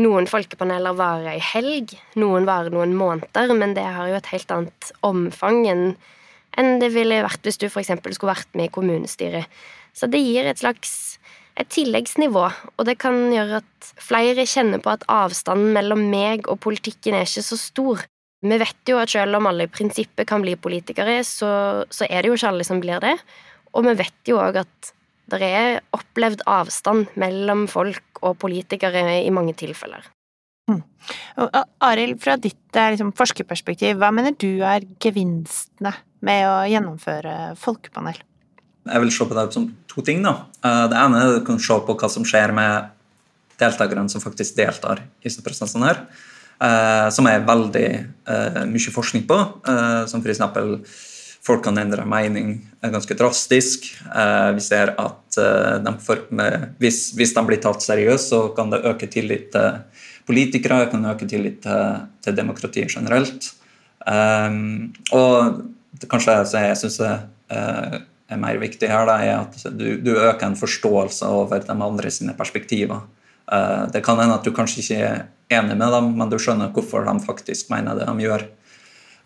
Noen 0.00 0.24
folkepaneler 0.30 0.96
varer 0.96 1.34
ei 1.34 1.40
helg, 1.52 1.92
noen 2.16 2.46
varer 2.48 2.72
noen 2.72 2.94
måneder, 2.96 3.52
men 3.52 3.74
det 3.76 3.84
har 3.84 4.08
jo 4.08 4.16
et 4.16 4.30
helt 4.32 4.54
annet 4.54 4.92
omfang 5.04 5.66
enn, 5.68 5.96
det 6.80 6.88
ville 6.94 7.22
vært 7.24 7.44
hvis 7.44 7.60
du 7.60 7.66
f.eks. 7.68 7.92
skulle 8.16 8.32
vært 8.32 8.56
med 8.56 8.70
i 8.70 8.72
kommunestyret. 8.72 9.60
Så 9.92 10.08
det 10.08 10.20
gir 10.24 10.48
et 10.48 10.60
slags 10.60 11.18
et 11.60 11.68
tilleggsnivå, 11.68 12.46
og 12.80 12.86
det 12.88 12.96
kan 13.02 13.26
gjøre 13.32 13.60
at 13.60 13.90
flere 14.00 14.46
kjenner 14.48 14.80
på 14.80 14.94
at 14.94 15.04
avstanden 15.12 15.74
mellom 15.76 16.06
meg 16.08 16.48
og 16.48 16.62
politikken 16.64 17.16
er 17.16 17.26
ikke 17.28 17.44
så 17.44 17.58
stor. 17.60 18.04
Vi 18.42 18.58
vet 18.58 18.88
jo 18.88 18.98
at 18.98 19.12
selv 19.12 19.36
om 19.38 19.46
alle 19.50 19.68
i 19.68 19.70
prinsippet 19.70 20.26
kan 20.28 20.42
bli 20.42 20.56
politikere, 20.56 21.20
så, 21.26 21.84
så 21.92 22.08
er 22.08 22.22
det 22.22 22.32
jo 22.32 22.38
ikke 22.38 22.54
alle 22.54 22.66
som 22.66 22.80
blir 22.82 23.04
det. 23.04 23.14
Og 23.76 23.84
vi 23.86 23.94
vet 24.00 24.32
jo 24.32 24.40
òg 24.40 24.62
at 24.64 24.92
det 25.40 25.52
er 25.56 25.78
opplevd 25.96 26.44
avstand 26.50 27.12
mellom 27.20 27.66
folk 27.70 28.20
og 28.22 28.36
politikere 28.42 29.22
i 29.22 29.30
mange 29.34 29.54
tilfeller. 29.58 30.04
Mm. 30.70 30.82
Arild, 31.82 32.20
fra 32.22 32.36
ditt 32.40 32.78
eh, 32.78 32.92
liksom, 32.94 33.12
forskerperspektiv, 33.18 33.96
hva 34.00 34.12
mener 34.14 34.36
du 34.38 34.62
er 34.66 34.86
gevinstene 35.02 35.94
med 36.22 36.44
å 36.46 36.56
gjennomføre 36.70 37.36
folkepanel? 37.58 38.20
Jeg 38.86 39.02
vil 39.02 39.14
se 39.14 39.26
på 39.26 39.36
det 39.38 39.46
som 39.54 39.68
to 39.90 40.04
ting. 40.06 40.22
da. 40.22 40.36
Eh, 40.62 40.84
det 40.92 40.98
ene 40.98 41.22
er 41.22 41.38
å 41.40 41.58
se 41.58 41.78
på 41.86 41.96
hva 41.98 42.10
som 42.10 42.26
skjer 42.26 42.54
med 42.54 42.92
deltakerne 43.62 44.10
som 44.10 44.22
faktisk 44.22 44.56
deltar 44.58 45.02
i 45.02 45.26
disse 45.26 45.42
prosessene. 45.42 45.86
her, 45.86 46.06
eh, 46.62 47.10
Som 47.10 47.26
er 47.26 47.46
veldig 47.46 47.88
mye 48.70 48.92
forskning 48.94 49.26
på, 49.26 49.38
som 50.06 50.22
f.eks 50.22 51.10
folk 51.46 51.64
kan 51.64 51.78
endre 51.78 52.04
mening 52.06 52.54
ganske 52.82 53.16
drastisk. 53.18 53.88
Eh, 54.14 54.50
vi 54.56 54.62
ser 54.62 54.94
at 55.00 55.38
eh, 55.40 55.80
de 55.82 56.50
hvis, 56.78 57.02
de 57.18 57.44
blir 57.48 57.62
tatt 57.62 57.82
seriøst, 57.82 58.30
så 58.30 58.44
kan 58.56 58.70
det 58.72 58.84
øke 58.88 59.10
tillit 59.10 59.50
til 59.54 59.82
politikere, 60.26 60.86
kan 60.90 61.04
øke 61.10 61.26
tillit 61.26 61.62
til, 61.64 62.06
til 62.22 62.38
demokratiet 62.38 62.94
generelt. 62.94 63.52
Um, 64.02 64.90
og 65.14 65.60
det 65.94 66.08
kanskje 66.10 66.34
det 66.50 66.62
jeg 66.64 66.78
syns 66.80 66.96
er 67.06 67.20
er 68.32 68.40
mer 68.40 68.58
viktig 68.60 68.88
her, 68.88 69.10
er 69.12 69.42
at 69.42 69.64
du, 69.76 69.98
du 70.00 70.14
øker 70.14 70.46
en 70.46 70.58
forståelse 70.58 71.28
over 71.28 71.60
de 71.62 71.74
andre 71.74 72.10
sine 72.10 72.34
perspektiver. 72.38 73.02
Det 73.92 74.00
kan 74.04 74.20
hende 74.20 74.38
at 74.38 74.46
du 74.46 74.54
kanskje 74.56 74.82
ikke 74.82 75.00
er 75.04 75.58
enig 75.58 75.76
med 75.76 75.92
dem, 75.92 76.10
men 76.16 76.30
du 76.30 76.38
skjønner 76.40 76.72
hvorfor 76.72 77.04
de 77.04 77.26
faktisk 77.26 77.70
mener 77.72 77.98
det 77.98 78.08
de 78.08 78.24
gjør. 78.24 78.46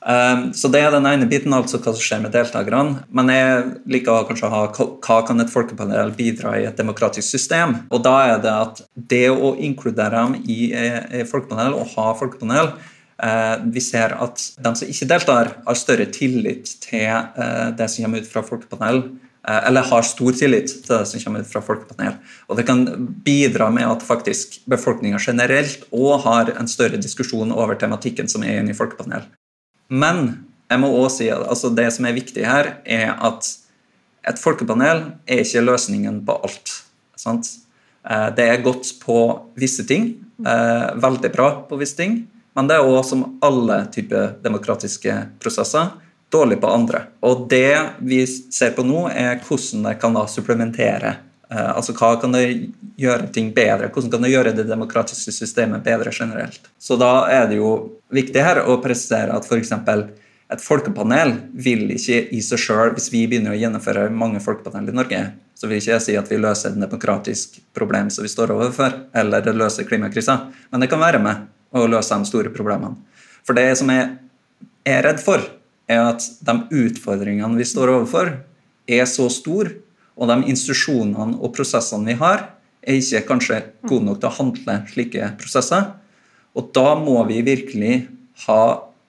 Um, 0.06 0.52
så 0.54 0.68
Det 0.68 0.80
er 0.80 0.92
den 0.94 1.06
ene 1.08 1.26
biten, 1.26 1.54
altså 1.56 1.80
hva 1.80 1.90
som 1.90 2.02
skjer 2.02 2.20
med 2.22 2.34
deltakerne. 2.34 3.02
Men 3.10 3.30
jeg 3.32 3.62
liker 3.90 4.26
kanskje 4.28 4.50
ha 4.52 4.64
hva 4.70 5.20
kan 5.26 5.42
et 5.42 5.50
folkepanel 5.50 6.12
bidra 6.14 6.54
i 6.60 6.66
et 6.68 6.78
demokratisk 6.78 7.26
system. 7.26 7.80
Og 7.90 8.04
da 8.04 8.16
er 8.28 8.42
det 8.44 8.52
at 8.52 8.82
det 8.94 9.24
å 9.32 9.56
inkludere 9.56 10.20
dem 10.20 10.36
i, 10.44 10.70
i 10.70 11.24
folkepanel 11.26 11.74
og 11.74 11.90
ha 11.96 12.12
folkepanel 12.18 12.70
uh, 12.76 13.56
Vi 13.72 13.82
ser 13.82 14.14
at 14.14 14.44
de 14.62 14.74
som 14.78 14.92
ikke 14.92 15.08
deltar, 15.10 15.54
har 15.66 15.78
større 15.80 16.06
tillit 16.14 16.76
til 16.84 17.10
uh, 17.10 17.72
det 17.74 17.88
som 17.90 18.06
kommer 18.06 18.22
ut 18.22 18.30
fra 18.30 18.44
folkepanel. 18.46 19.08
Eller 19.46 19.86
har 19.86 20.02
stor 20.02 20.34
tillit 20.34 20.72
til 20.72 20.90
det 20.90 21.04
som 21.06 21.20
kommer 21.22 21.42
ut 21.42 21.50
fra 21.50 21.60
folkepanel. 21.62 22.16
Og 22.50 22.58
det 22.58 22.64
kan 22.66 22.80
bidra 23.22 23.68
med 23.70 23.86
at 23.86 24.02
faktisk 24.02 24.58
befolkninga 24.66 25.20
generelt 25.22 25.86
òg 25.94 26.24
har 26.24 26.50
en 26.58 26.66
større 26.66 26.98
diskusjon 26.98 27.54
over 27.54 27.78
tematikken 27.78 28.26
som 28.26 28.42
er 28.42 28.58
inne 28.58 28.74
i 28.74 28.78
folkepanel. 28.78 29.22
Men 29.88 30.46
jeg 30.70 30.82
må 30.82 30.90
også 30.90 31.20
si 31.20 31.28
at 31.30 31.46
altså 31.46 31.70
det 31.74 31.86
som 31.94 32.08
er 32.08 32.16
viktig 32.16 32.46
her, 32.46 32.72
er 32.84 33.14
at 33.14 33.48
et 34.26 34.40
folkepanel 34.42 35.04
er 35.28 35.44
ikke 35.44 35.62
løsningen 35.62 36.22
på 36.26 36.38
alt. 36.46 36.72
Sant? 37.18 37.52
Eh, 38.06 38.28
det 38.36 38.48
er 38.48 38.64
godt 38.64 38.88
på 39.02 39.18
visse 39.58 39.86
ting, 39.86 40.14
eh, 40.42 40.88
veldig 41.02 41.30
bra 41.34 41.50
på 41.68 41.78
visse 41.78 41.98
ting, 41.98 42.24
men 42.56 42.68
det 42.68 42.78
er 42.78 42.88
òg 42.88 43.04
som 43.04 43.24
alle 43.44 43.84
typer 43.94 44.34
demokratiske 44.42 45.14
prosesser 45.42 45.92
dårlig 46.32 46.58
på 46.60 46.70
andre. 46.72 47.04
Og 47.22 47.46
det 47.50 47.76
vi 48.02 48.24
ser 48.26 48.74
på 48.74 48.82
nå, 48.86 49.06
er 49.12 49.38
hvordan 49.44 49.86
det 49.86 49.96
kan 50.02 50.16
da 50.16 50.26
supplementere 50.30 51.14
altså 51.50 51.94
Hva 51.94 52.16
kan 52.20 52.32
det 52.34 52.44
gjøre 52.98 53.30
ting 53.34 53.52
bedre? 53.54 53.90
Hvordan 53.92 54.10
kan 54.10 54.24
det 54.26 54.32
gjøre 54.32 54.54
det 54.56 54.66
demokratiske 54.66 55.34
systemet 55.34 55.84
bedre 55.84 56.10
generelt? 56.10 56.70
Så 56.78 56.98
Da 56.98 57.28
er 57.30 57.46
det 57.48 57.60
jo 57.60 58.00
viktig 58.10 58.42
her 58.42 58.64
å 58.66 58.80
presisere 58.82 59.34
at 59.34 59.46
f.eks. 59.46 59.72
et 60.50 60.62
folkepanel 60.62 61.36
vil 61.52 61.90
ikke 61.94 62.20
i 62.34 62.40
seg 62.42 62.58
sjøl, 62.58 62.94
hvis 62.94 63.10
vi 63.12 63.26
begynner 63.26 63.54
å 63.54 63.58
gjennomføre 63.58 64.10
mange 64.10 64.40
folkepanel 64.42 64.90
i 64.90 64.94
Norge, 64.94 65.22
så 65.54 65.66
vil 65.66 65.80
ikke 65.80 65.94
jeg 65.94 66.04
si 66.04 66.16
at 66.18 66.30
vi 66.30 66.38
løser 66.38 66.70
et 66.70 66.80
demokratisk 66.82 67.60
problem 67.74 68.10
som 68.10 68.26
vi 68.26 68.30
står 68.30 68.52
overfor, 68.54 68.94
eller 69.14 69.42
det 69.42 69.56
løser 69.56 69.88
klimakrisa, 69.88 70.50
men 70.70 70.82
det 70.82 70.90
kan 70.90 71.02
være 71.02 71.22
med 71.22 71.46
å 71.74 71.86
løse 71.90 72.14
de 72.14 72.28
store 72.28 72.52
problemene. 72.54 72.98
For 73.46 73.58
det 73.58 73.70
som 73.78 73.90
jeg 73.90 74.10
er 74.86 75.02
redd 75.06 75.22
for, 75.22 75.42
er 75.86 76.02
at 76.10 76.24
de 76.42 76.54
utfordringene 76.86 77.58
vi 77.58 77.66
står 77.66 77.94
overfor, 77.94 78.32
er 78.86 79.06
så 79.10 79.26
store 79.32 79.85
og 80.16 80.30
de 80.30 80.50
institusjonene 80.50 81.36
og 81.36 81.52
prosessene 81.56 82.12
vi 82.12 82.18
har, 82.20 82.48
er 82.86 83.00
ikke 83.00 83.24
kanskje 83.28 83.62
gode 83.86 84.06
nok 84.06 84.20
til 84.22 84.30
å 84.30 84.36
handle 84.38 84.76
slike 84.90 85.32
prosesser. 85.40 85.90
Og 86.56 86.70
da 86.76 86.94
må 86.98 87.18
vi 87.28 87.42
virkelig 87.44 88.06
ha 88.46 88.62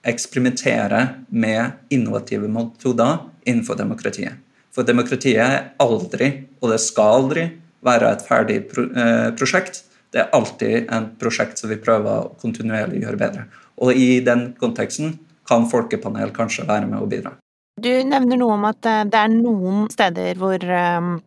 eksperimentere 0.08 1.02
med 1.30 1.94
innovative 1.94 2.50
metoder 2.52 3.22
innenfor 3.48 3.80
demokratiet. 3.80 4.40
For 4.74 4.86
demokratiet 4.88 5.42
er 5.42 5.72
aldri, 5.82 6.32
og 6.62 6.74
det 6.74 6.82
skal 6.84 7.22
aldri, 7.22 7.48
være 7.88 8.10
et 8.12 8.24
ferdig 8.26 8.58
eh, 8.74 9.30
prosjekt. 9.38 9.84
Det 10.12 10.24
er 10.24 10.34
alltid 10.36 10.90
et 10.92 11.10
prosjekt 11.22 11.60
som 11.62 11.72
vi 11.72 11.80
prøver 11.80 12.24
å 12.26 12.32
kontinuerlig 12.42 13.04
gjøre 13.04 13.20
bedre. 13.22 13.48
Og 13.84 13.94
i 13.96 14.20
den 14.26 14.50
konteksten 14.60 15.16
kan 15.48 15.68
folkepanel 15.70 16.34
kanskje 16.36 16.66
være 16.68 16.90
med 16.90 17.00
å 17.00 17.10
bidra. 17.10 17.36
Du 17.78 17.90
nevner 18.10 18.40
noe 18.40 18.58
om 18.58 18.68
at 18.70 18.88
eh, 18.90 19.04
det 19.06 19.20
er 19.22 19.34
noen 19.34 19.86
steder 19.94 20.40
hvor 20.42 20.64
um, 20.66 21.18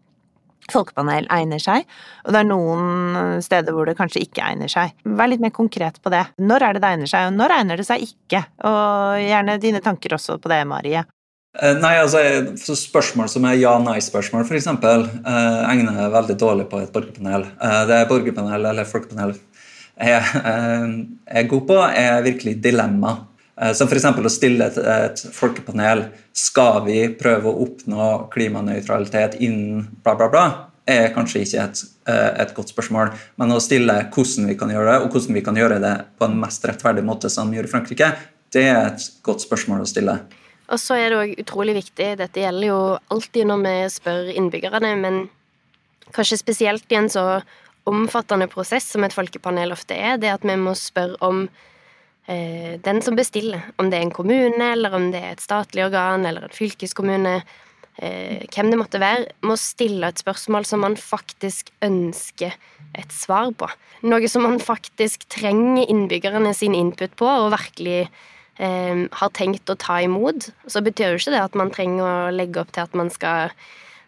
folkepanel 0.71 1.29
egner 1.31 1.63
seg, 1.63 1.87
og 2.25 2.35
det 2.35 2.41
er 2.41 2.49
noen 2.49 3.39
steder 3.43 3.75
hvor 3.75 3.87
det 3.87 3.97
kanskje 3.99 4.25
ikke 4.25 4.43
egner 4.49 4.71
seg. 4.71 4.93
Vær 5.07 5.31
litt 5.31 5.43
mer 5.43 5.55
konkret 5.55 6.01
på 6.03 6.13
det. 6.15 6.25
Når 6.43 6.67
er 6.67 6.75
det 6.75 6.83
det 6.83 6.91
egner 6.91 7.11
seg, 7.11 7.29
og 7.31 7.39
når 7.39 7.55
egner 7.57 7.81
det 7.81 7.87
seg 7.87 8.05
ikke? 8.07 8.43
Og 8.67 9.23
gjerne 9.23 9.57
dine 9.63 9.83
tanker 9.85 10.15
også 10.19 10.39
på 10.43 10.51
det, 10.51 10.61
Marie. 10.71 11.05
Nei, 11.51 11.97
altså 11.99 12.21
Spørsmål 12.79 13.27
som 13.31 13.47
er 13.51 13.57
ja-nei-spørsmål, 13.59 14.45
f.eks., 14.47 14.69
eh, 14.71 15.63
egner 15.73 16.13
veldig 16.15 16.37
dårlig 16.39 16.69
på 16.71 16.83
et 16.83 16.93
borgerpanel. 16.95 17.47
Eh, 17.59 17.81
det 17.91 17.97
er 17.97 18.11
borgerpanel 18.11 18.71
eller 18.71 18.87
folkepanel 18.91 19.35
jeg 20.01 20.23
er 21.27 21.49
god 21.51 21.67
på, 21.69 21.77
er 21.77 22.23
virkelig 22.25 22.55
dilemma. 22.65 23.11
Eh, 23.61 23.75
som 23.77 23.89
f.eks. 23.89 24.07
å 24.09 24.33
stille 24.33 24.67
et, 24.71 24.79
et, 24.81 25.23
folkepanel 25.37 26.07
skal 26.37 26.81
vi 26.87 27.03
prøve 27.21 27.51
å 27.51 27.67
oppnå 27.67 28.11
klimanøytralitet 28.33 29.37
innen 29.45 29.85
bla, 30.05 30.17
bla, 30.17 30.31
bla, 30.33 30.45
er 30.89 31.13
kanskje 31.15 31.45
ikke 31.45 31.67
et, 31.67 31.83
eh, 32.09 32.29
et, 32.45 32.55
godt 32.57 32.73
spørsmål. 32.73 33.13
Men 33.41 33.53
å 33.53 33.61
stille 33.63 33.99
hvordan 34.15 34.49
vi 34.49 34.57
kan 34.59 34.73
gjøre 34.73 34.95
det, 34.95 34.99
og 35.05 35.13
hvordan 35.13 35.37
vi 35.37 35.45
kan 35.45 35.61
gjøre 35.61 35.81
det 35.83 35.95
på 36.17 36.29
en 36.29 36.41
mest 36.41 36.65
rettferdig 36.69 37.05
måte, 37.07 37.33
som 37.33 37.53
gjør 37.53 37.69
i 37.69 37.73
Frankrike, 37.75 38.13
det 38.51 38.67
er 38.67 38.83
et 38.89 39.11
godt 39.27 39.45
spørsmål 39.45 39.85
å 39.85 39.89
stille. 39.89 40.17
Og 40.71 40.79
så 40.79 40.97
er 40.97 41.11
det 41.11 41.19
òg 41.19 41.39
utrolig 41.43 41.75
viktig, 41.77 42.13
dette 42.19 42.41
gjelder 42.41 42.71
jo 42.71 42.81
alltid 43.13 43.49
når 43.51 43.65
vi 43.67 43.79
spør 43.93 44.31
innbyggerne, 44.39 44.95
men 45.03 45.25
kanskje 46.15 46.41
spesielt 46.41 46.87
i 46.95 46.99
en 46.99 47.11
så 47.11 47.43
omfattende 47.91 48.47
prosess 48.51 48.87
som 48.93 49.05
et 49.05 49.15
folkepanel 49.15 49.75
ofte 49.75 49.97
er, 49.99 50.17
det 50.21 50.31
at 50.33 50.47
vi 50.47 50.57
må 50.59 50.73
spørre 50.79 51.19
om 51.27 51.49
den 52.31 53.01
som 53.03 53.17
bestiller, 53.19 53.65
om 53.81 53.89
det 53.91 53.99
er 53.99 54.07
en 54.07 54.15
kommune, 54.15 54.67
eller 54.73 54.95
om 54.95 55.09
det 55.11 55.19
er 55.19 55.33
et 55.35 55.43
statlig 55.43 55.83
organ, 55.89 56.27
eller 56.29 56.47
en 56.47 56.55
fylkeskommune, 56.55 57.41
eh, 57.99 58.47
hvem 58.55 58.71
det 58.71 58.79
måtte 58.79 59.01
være, 59.03 59.33
må 59.43 59.57
stille 59.59 60.07
et 60.07 60.23
spørsmål 60.23 60.67
som 60.69 60.85
man 60.85 60.97
faktisk 61.01 61.73
ønsker 61.83 62.55
et 62.99 63.15
svar 63.15 63.53
på. 63.55 63.69
Noe 64.07 64.29
som 64.31 64.47
man 64.47 64.61
faktisk 64.63 65.27
trenger 65.33 65.91
innbyggerne 65.91 66.55
sin 66.57 66.75
input 66.75 67.15
på, 67.19 67.27
og 67.27 67.53
virkelig 67.55 68.09
eh, 68.59 69.05
har 69.11 69.35
tenkt 69.37 69.71
å 69.71 69.79
ta 69.79 70.01
imot. 70.05 70.51
Så 70.71 70.83
betyr 70.87 71.15
jo 71.15 71.21
ikke 71.21 71.37
det 71.37 71.45
at 71.45 71.59
man 71.59 71.73
trenger 71.75 72.07
å 72.07 72.35
legge 72.35 72.63
opp 72.63 72.73
til 72.75 72.87
at 72.87 72.97
man 72.99 73.13
skal 73.13 73.55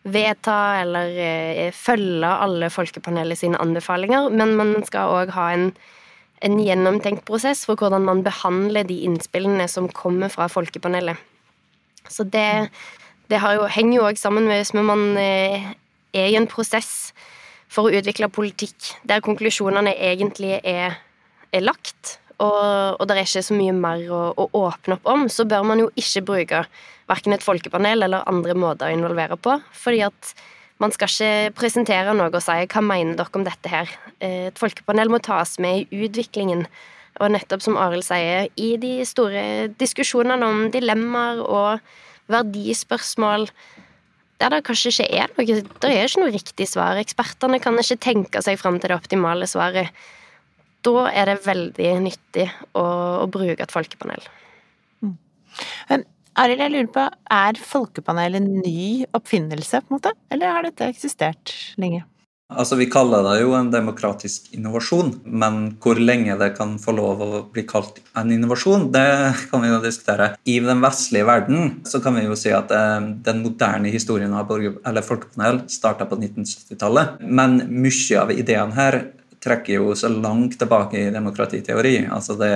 vedta 0.03 0.83
eller 0.83 1.15
eh, 1.15 1.75
følge 1.75 2.27
alle 2.27 2.71
folkepanelet 2.75 3.39
sine 3.39 3.61
anbefalinger, 3.63 4.31
men 4.35 4.57
man 4.59 4.87
skal 4.87 5.15
òg 5.21 5.35
ha 5.37 5.51
en 5.55 5.71
en 6.43 6.59
gjennomtenkt 6.63 7.25
prosess 7.29 7.65
for 7.69 7.79
hvordan 7.79 8.05
man 8.07 8.23
behandler 8.27 8.87
de 8.89 9.03
innspillene 9.07 9.69
som 9.71 9.89
kommer 9.95 10.33
fra 10.33 10.49
folkepanelet. 10.51 11.19
Så 12.11 12.27
det, 12.27 12.69
det 13.31 13.39
jo, 13.39 13.69
henger 13.71 13.97
jo 13.99 14.09
òg 14.09 14.19
sammen 14.19 14.49
med 14.51 14.61
hvis 14.61 14.75
man 14.75 15.05
eh, 15.21 15.71
er 16.13 16.33
i 16.33 16.39
en 16.39 16.51
prosess 16.51 17.13
for 17.73 17.89
å 17.89 17.95
utvikle 17.95 18.29
politikk 18.33 18.91
der 19.09 19.23
konklusjonene 19.25 19.95
egentlig 19.95 20.59
er, 20.61 20.99
er 21.55 21.65
lagt, 21.65 22.19
og, 22.43 22.99
og 22.99 23.07
det 23.07 23.17
er 23.17 23.29
ikke 23.29 23.45
så 23.47 23.57
mye 23.57 23.75
mer 23.77 24.03
å, 24.11 24.23
å, 24.35 24.49
åpne 24.67 24.99
opp 24.99 25.07
om, 25.09 25.29
så 25.31 25.47
bør 25.49 25.69
man 25.69 25.85
jo 25.85 25.93
ikke 25.99 26.25
bruke 26.27 26.65
verken 27.11 27.37
et 27.37 27.45
folkepanel 27.45 28.05
eller 28.07 28.27
andre 28.29 28.57
måter 28.59 28.89
å 28.89 28.97
involvere 28.97 29.39
på, 29.41 29.57
fordi 29.77 30.03
at 30.09 30.35
man 30.83 30.95
skal 30.95 31.11
ikke 31.11 31.55
presentere 31.61 32.15
noe 32.17 32.33
og 32.33 32.43
si 32.43 32.59
'hva 32.67 32.83
mener 32.83 33.17
dere 33.17 33.39
om 33.39 33.45
dette 33.45 33.69
her'? 33.71 33.93
Eh, 34.21 34.47
et 34.51 34.59
folkepanel 34.59 35.09
må 35.09 35.23
tas 35.23 35.59
med 35.59 35.87
i 35.87 36.07
utviklingen. 36.07 36.67
Og 37.21 37.31
nettopp 37.31 37.63
som 37.63 37.77
Arild 37.77 38.05
sier, 38.05 38.49
i 38.57 38.77
de 38.77 39.05
store 39.05 39.69
diskusjonene 39.79 40.43
om 40.43 40.71
dilemmaer 40.71 41.43
og 41.45 41.81
verdispørsmål 42.29 43.49
der 44.41 44.51
det 44.51 44.65
kanskje 44.67 44.91
ikke 44.91 45.15
er 45.15 45.29
noe 45.37 45.63
Det 45.79 45.91
er 45.91 46.09
ikke 46.09 46.21
noe 46.21 46.35
riktig 46.35 46.67
svar. 46.67 46.99
Ekspertene 46.99 47.61
kan 47.63 47.79
ikke 47.79 48.01
tenke 48.01 48.43
seg 48.43 48.59
fram 48.59 48.81
til 48.81 48.91
det 48.91 48.99
optimale 48.99 49.47
svaret. 49.47 49.93
Da 50.83 51.07
er 51.13 51.27
det 51.31 51.47
veldig 51.47 51.93
nyttig 52.03 52.49
å, 52.75 52.83
å 53.23 53.27
bruke 53.31 53.63
et 53.63 53.71
folkepanel. 53.75 54.25
Mm. 55.01 55.15
Arild, 56.41 56.63
jeg 56.65 56.73
lurer 56.73 56.93
på, 56.95 57.03
er 57.35 57.59
Folkepanelet 57.61 58.41
en 58.41 58.63
ny 58.63 59.05
oppfinnelse, 59.13 59.83
på 59.83 59.93
en 59.93 59.99
måte? 59.99 60.15
Eller 60.33 60.55
har 60.55 60.65
dette 60.65 60.89
eksistert 60.89 61.53
lenge? 61.81 62.07
Altså, 62.53 62.77
Vi 62.77 62.87
kaller 62.93 63.25
det 63.25 63.43
jo 63.43 63.53
en 63.57 63.71
demokratisk 63.73 64.51
innovasjon, 64.57 65.13
men 65.25 65.77
hvor 65.81 66.01
lenge 66.01 66.37
det 66.41 66.51
kan 66.57 66.75
få 66.81 66.95
lov 66.97 67.23
å 67.25 67.41
bli 67.53 67.65
kalt 67.69 68.01
en 68.19 68.33
innovasjon, 68.33 68.91
det 68.93 69.07
kan 69.51 69.65
vi 69.65 69.73
jo 69.73 69.81
diskutere. 69.85 70.35
I 70.45 70.59
den 70.65 70.83
vestlige 70.85 71.29
verden 71.29 71.75
så 71.89 72.01
kan 72.05 72.17
vi 72.17 72.27
jo 72.27 72.37
si 72.37 72.53
at 72.53 72.73
eh, 72.77 73.09
den 73.25 73.43
moderne 73.45 73.93
historien 73.93 74.33
av 74.37 74.53
folkepanel 75.05 75.63
starta 75.73 76.09
på 76.09 76.21
1970-tallet. 76.21 77.21
Men 77.29 77.61
mye 77.69 78.21
av 78.21 78.33
ideene 78.33 78.77
her 78.77 78.99
trekker 79.43 79.81
jo 79.81 79.93
så 79.99 80.09
langt 80.13 80.59
tilbake 80.61 81.01
i 81.01 81.13
demokratiteori. 81.13 82.07
altså 82.09 82.37
det 82.39 82.55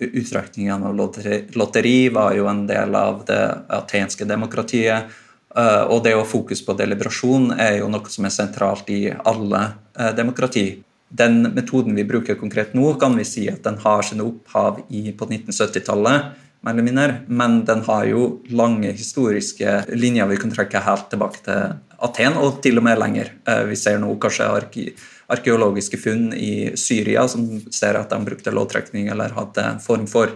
Utrekningen 0.00 0.84
av 0.84 0.94
lotteri 0.96 2.08
var 2.08 2.32
jo 2.34 2.46
en 2.48 2.64
del 2.68 2.94
av 2.96 3.24
det 3.28 3.42
atenske 3.76 4.24
demokratiet. 4.24 5.10
Eh, 5.56 5.82
og 5.90 6.04
det 6.04 6.14
å 6.14 6.26
fokus 6.28 6.62
på 6.62 6.76
deliberasjon 6.78 7.50
er 7.58 7.80
jo 7.80 7.88
noe 7.90 8.12
som 8.12 8.26
er 8.26 8.34
sentralt 8.34 8.90
i 8.94 9.02
alle 9.10 9.64
eh, 9.98 10.12
demokrati. 10.16 10.68
Den 11.10 11.42
metoden 11.56 11.96
vi 11.98 12.06
bruker 12.06 12.38
konkret 12.38 12.76
nå, 12.78 12.92
kan 13.02 13.16
vi 13.18 13.26
si 13.26 13.48
at 13.50 13.64
den 13.66 13.80
har 13.82 14.06
sine 14.06 14.22
opphav 14.28 14.78
i, 14.88 15.10
på 15.10 15.26
1970-tallet, 15.26 16.30
mer 16.60 16.76
eller 16.76 16.86
mindre, 16.86 17.14
men 17.26 17.62
den 17.66 17.82
har 17.86 18.04
jo 18.06 18.24
lange 18.52 18.92
historiske 18.92 19.78
linjer 19.96 20.28
vi 20.30 20.38
kan 20.38 20.52
trekke 20.54 20.84
helt 20.84 21.08
tilbake 21.10 21.42
til 21.46 21.78
Aten, 22.00 22.36
og 22.38 22.60
til 22.62 22.78
og 22.78 22.86
med 22.86 23.00
lenger. 23.00 23.32
Eh, 23.48 23.64
vi 23.72 23.78
ser 23.80 23.98
nå 23.98 24.12
kanskje 24.22 24.52
arke 24.54 24.86
arkeologiske 25.30 25.98
funn 26.00 26.30
i 26.34 26.72
Syria 26.78 27.26
som 27.28 27.46
ser 27.72 27.98
at 27.98 28.10
de 28.12 28.20
brukte 28.26 28.54
lovtrekning 28.54 29.08
eller 29.12 29.34
hadde 29.36 29.66
en 29.66 29.82
form 29.82 30.06
for 30.10 30.32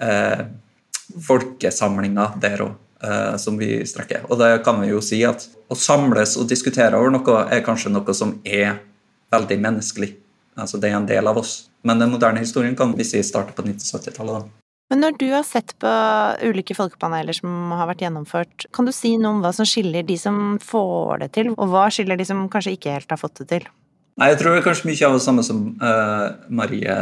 eh, 0.00 0.44
folkesamlinger 1.26 2.36
der 2.42 2.64
òg, 2.66 2.76
eh, 3.02 3.36
som 3.40 3.58
vi 3.58 3.80
strekker. 3.86 4.28
Og 4.28 4.38
det 4.40 4.52
kan 4.66 4.80
vi 4.82 4.92
jo 4.92 5.02
si 5.04 5.20
at 5.26 5.48
å 5.68 5.76
samles 5.76 6.36
og 6.38 6.48
diskutere 6.50 6.98
over 6.98 7.12
noe 7.14 7.42
er 7.52 7.64
kanskje 7.66 7.92
noe 7.92 8.14
som 8.16 8.38
er 8.44 8.78
veldig 9.32 9.58
menneskelig. 9.64 10.14
Altså 10.58 10.78
Det 10.78 10.90
er 10.90 10.98
en 10.98 11.08
del 11.08 11.26
av 11.26 11.38
oss. 11.38 11.68
Men 11.86 12.00
den 12.00 12.10
moderne 12.10 12.42
historien 12.42 12.76
kan 12.76 12.94
vi 12.96 13.06
si 13.06 13.20
starter 13.22 13.54
på 13.54 13.62
1970-tallet. 13.66 14.48
Men 14.88 15.02
når 15.04 15.18
du 15.20 15.26
har 15.34 15.44
sett 15.44 15.74
på 15.82 15.90
ulike 16.48 16.74
folkepaneler 16.74 17.36
som 17.36 17.74
har 17.76 17.90
vært 17.90 18.06
gjennomført, 18.06 18.66
kan 18.72 18.88
du 18.88 18.92
si 18.96 19.18
noe 19.20 19.36
om 19.36 19.42
hva 19.44 19.52
som 19.52 19.68
skiller 19.68 20.06
de 20.08 20.16
som 20.16 20.56
får 20.64 21.24
det 21.24 21.28
til, 21.36 21.50
og 21.52 21.74
hva 21.74 21.90
skiller 21.92 22.16
de 22.16 22.24
som 22.24 22.46
kanskje 22.48 22.72
ikke 22.78 22.94
helt 22.96 23.12
har 23.12 23.20
fått 23.20 23.42
det 23.42 23.48
til? 23.52 23.68
Nei, 24.18 24.32
Jeg 24.32 24.40
tror 24.40 24.54
det 24.54 24.60
er 24.60 24.66
kanskje 24.66 24.90
mye 24.90 25.08
av 25.08 25.16
det 25.16 25.24
samme 25.24 25.44
som 25.46 25.64
uh, 25.78 26.28
Marie 26.50 26.96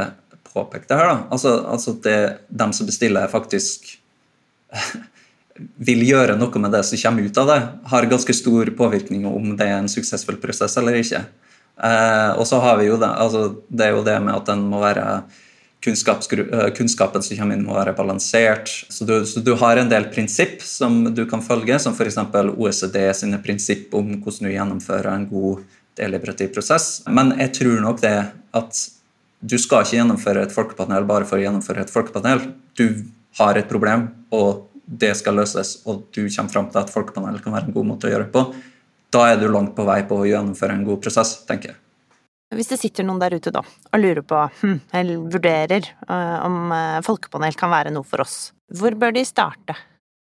påpekte 0.52 0.98
her. 0.98 1.08
da. 1.08 1.18
Altså, 1.32 1.54
altså 1.68 1.96
det 2.04 2.18
dem 2.48 2.74
som 2.76 2.88
bestiller, 2.88 3.28
faktisk 3.32 3.88
vil 5.88 6.04
gjøre 6.04 6.36
noe 6.36 6.60
med 6.60 6.76
det 6.76 6.84
som 6.84 7.00
kommer 7.00 7.24
ut 7.24 7.40
av 7.40 7.50
det, 7.52 7.58
har 7.92 8.10
ganske 8.10 8.36
stor 8.36 8.70
påvirkning 8.76 9.24
om 9.28 9.54
det 9.56 9.68
er 9.68 9.80
en 9.80 9.90
suksessfull 9.90 10.40
prosess 10.42 10.76
eller 10.76 11.00
ikke. 11.00 11.24
Uh, 11.76 12.36
og 12.36 12.46
så 12.48 12.60
har 12.64 12.78
vi 12.80 12.90
jo 12.90 13.00
det, 13.00 13.08
altså, 13.08 13.48
det 13.68 13.88
er 13.88 13.96
jo 13.96 14.04
det 14.04 14.20
med 14.24 14.36
at 14.36 14.52
den 14.52 14.68
må 14.68 14.80
være 14.84 15.06
Eh, 15.86 16.70
kunnskapen 16.74 17.22
som 17.22 17.36
kommer 17.36 17.54
inn, 17.54 17.64
må 17.66 17.74
være 17.76 17.94
balansert. 17.94 18.70
Så 18.88 19.04
du, 19.06 19.24
så 19.26 19.40
du 19.40 19.54
har 19.54 19.76
en 19.76 19.90
del 19.90 20.08
prinsipp 20.10 20.62
som 20.62 21.14
du 21.14 21.24
kan 21.30 21.42
følge, 21.42 21.78
som 21.78 21.94
f.eks. 21.94 22.18
OECD 22.56 22.98
sine 23.14 23.38
prinsipp 23.42 23.94
om 23.94 24.16
hvordan 24.22 24.48
du 24.48 24.54
gjennomfører 24.54 25.12
en 25.12 25.28
god 25.30 25.62
deliberativ 25.98 26.52
prosess. 26.54 27.00
Men 27.08 27.34
jeg 27.40 27.54
tror 27.60 27.80
nok 27.84 28.02
det 28.04 28.16
at 28.56 28.82
du 29.46 29.56
skal 29.60 29.84
ikke 29.84 29.98
gjennomføre 29.98 30.46
et 30.46 30.54
folkepanel 30.54 31.06
bare 31.08 31.26
for 31.28 31.38
å 31.38 31.44
gjennomføre 31.44 31.84
et 31.84 31.92
folkepanel. 31.92 32.42
Du 32.78 33.04
har 33.38 33.58
et 33.58 33.68
problem, 33.68 34.08
og 34.34 34.66
det 34.86 35.12
skal 35.18 35.36
løses, 35.40 35.80
og 35.86 36.06
du 36.14 36.24
kommer 36.24 36.52
fram 36.52 36.70
til 36.70 36.80
at 36.80 36.92
folkepanel 36.92 37.40
kan 37.42 37.54
være 37.56 37.68
en 37.68 37.74
god 37.74 37.88
måte 37.90 38.08
å 38.08 38.12
gjøre 38.12 38.28
det 38.28 38.34
på. 38.34 38.44
Da 39.14 39.26
er 39.32 39.40
du 39.40 39.48
langt 39.50 39.74
på 39.76 39.84
vei 39.86 40.00
på 40.06 40.20
å 40.22 40.28
gjennomføre 40.28 40.76
en 40.76 40.86
god 40.86 41.02
prosess, 41.04 41.40
tenker 41.48 41.72
jeg. 41.72 41.80
Hvis 42.54 42.70
det 42.70 42.78
sitter 42.78 43.06
noen 43.06 43.18
der 43.18 43.34
ute 43.34 43.50
da, 43.50 43.62
og 43.64 43.98
lurer 44.00 44.22
på, 44.22 44.38
hm, 44.60 44.76
eller 44.94 45.24
vurderer 45.34 45.88
uh, 46.06 46.46
om 46.46 46.70
uh, 46.70 47.02
folkepanel 47.02 47.56
kan 47.58 47.72
være 47.72 47.90
noe 47.94 48.06
for 48.06 48.22
oss, 48.22 48.52
hvor 48.78 48.94
bør 48.98 49.16
de 49.16 49.24
starte? 49.26 49.74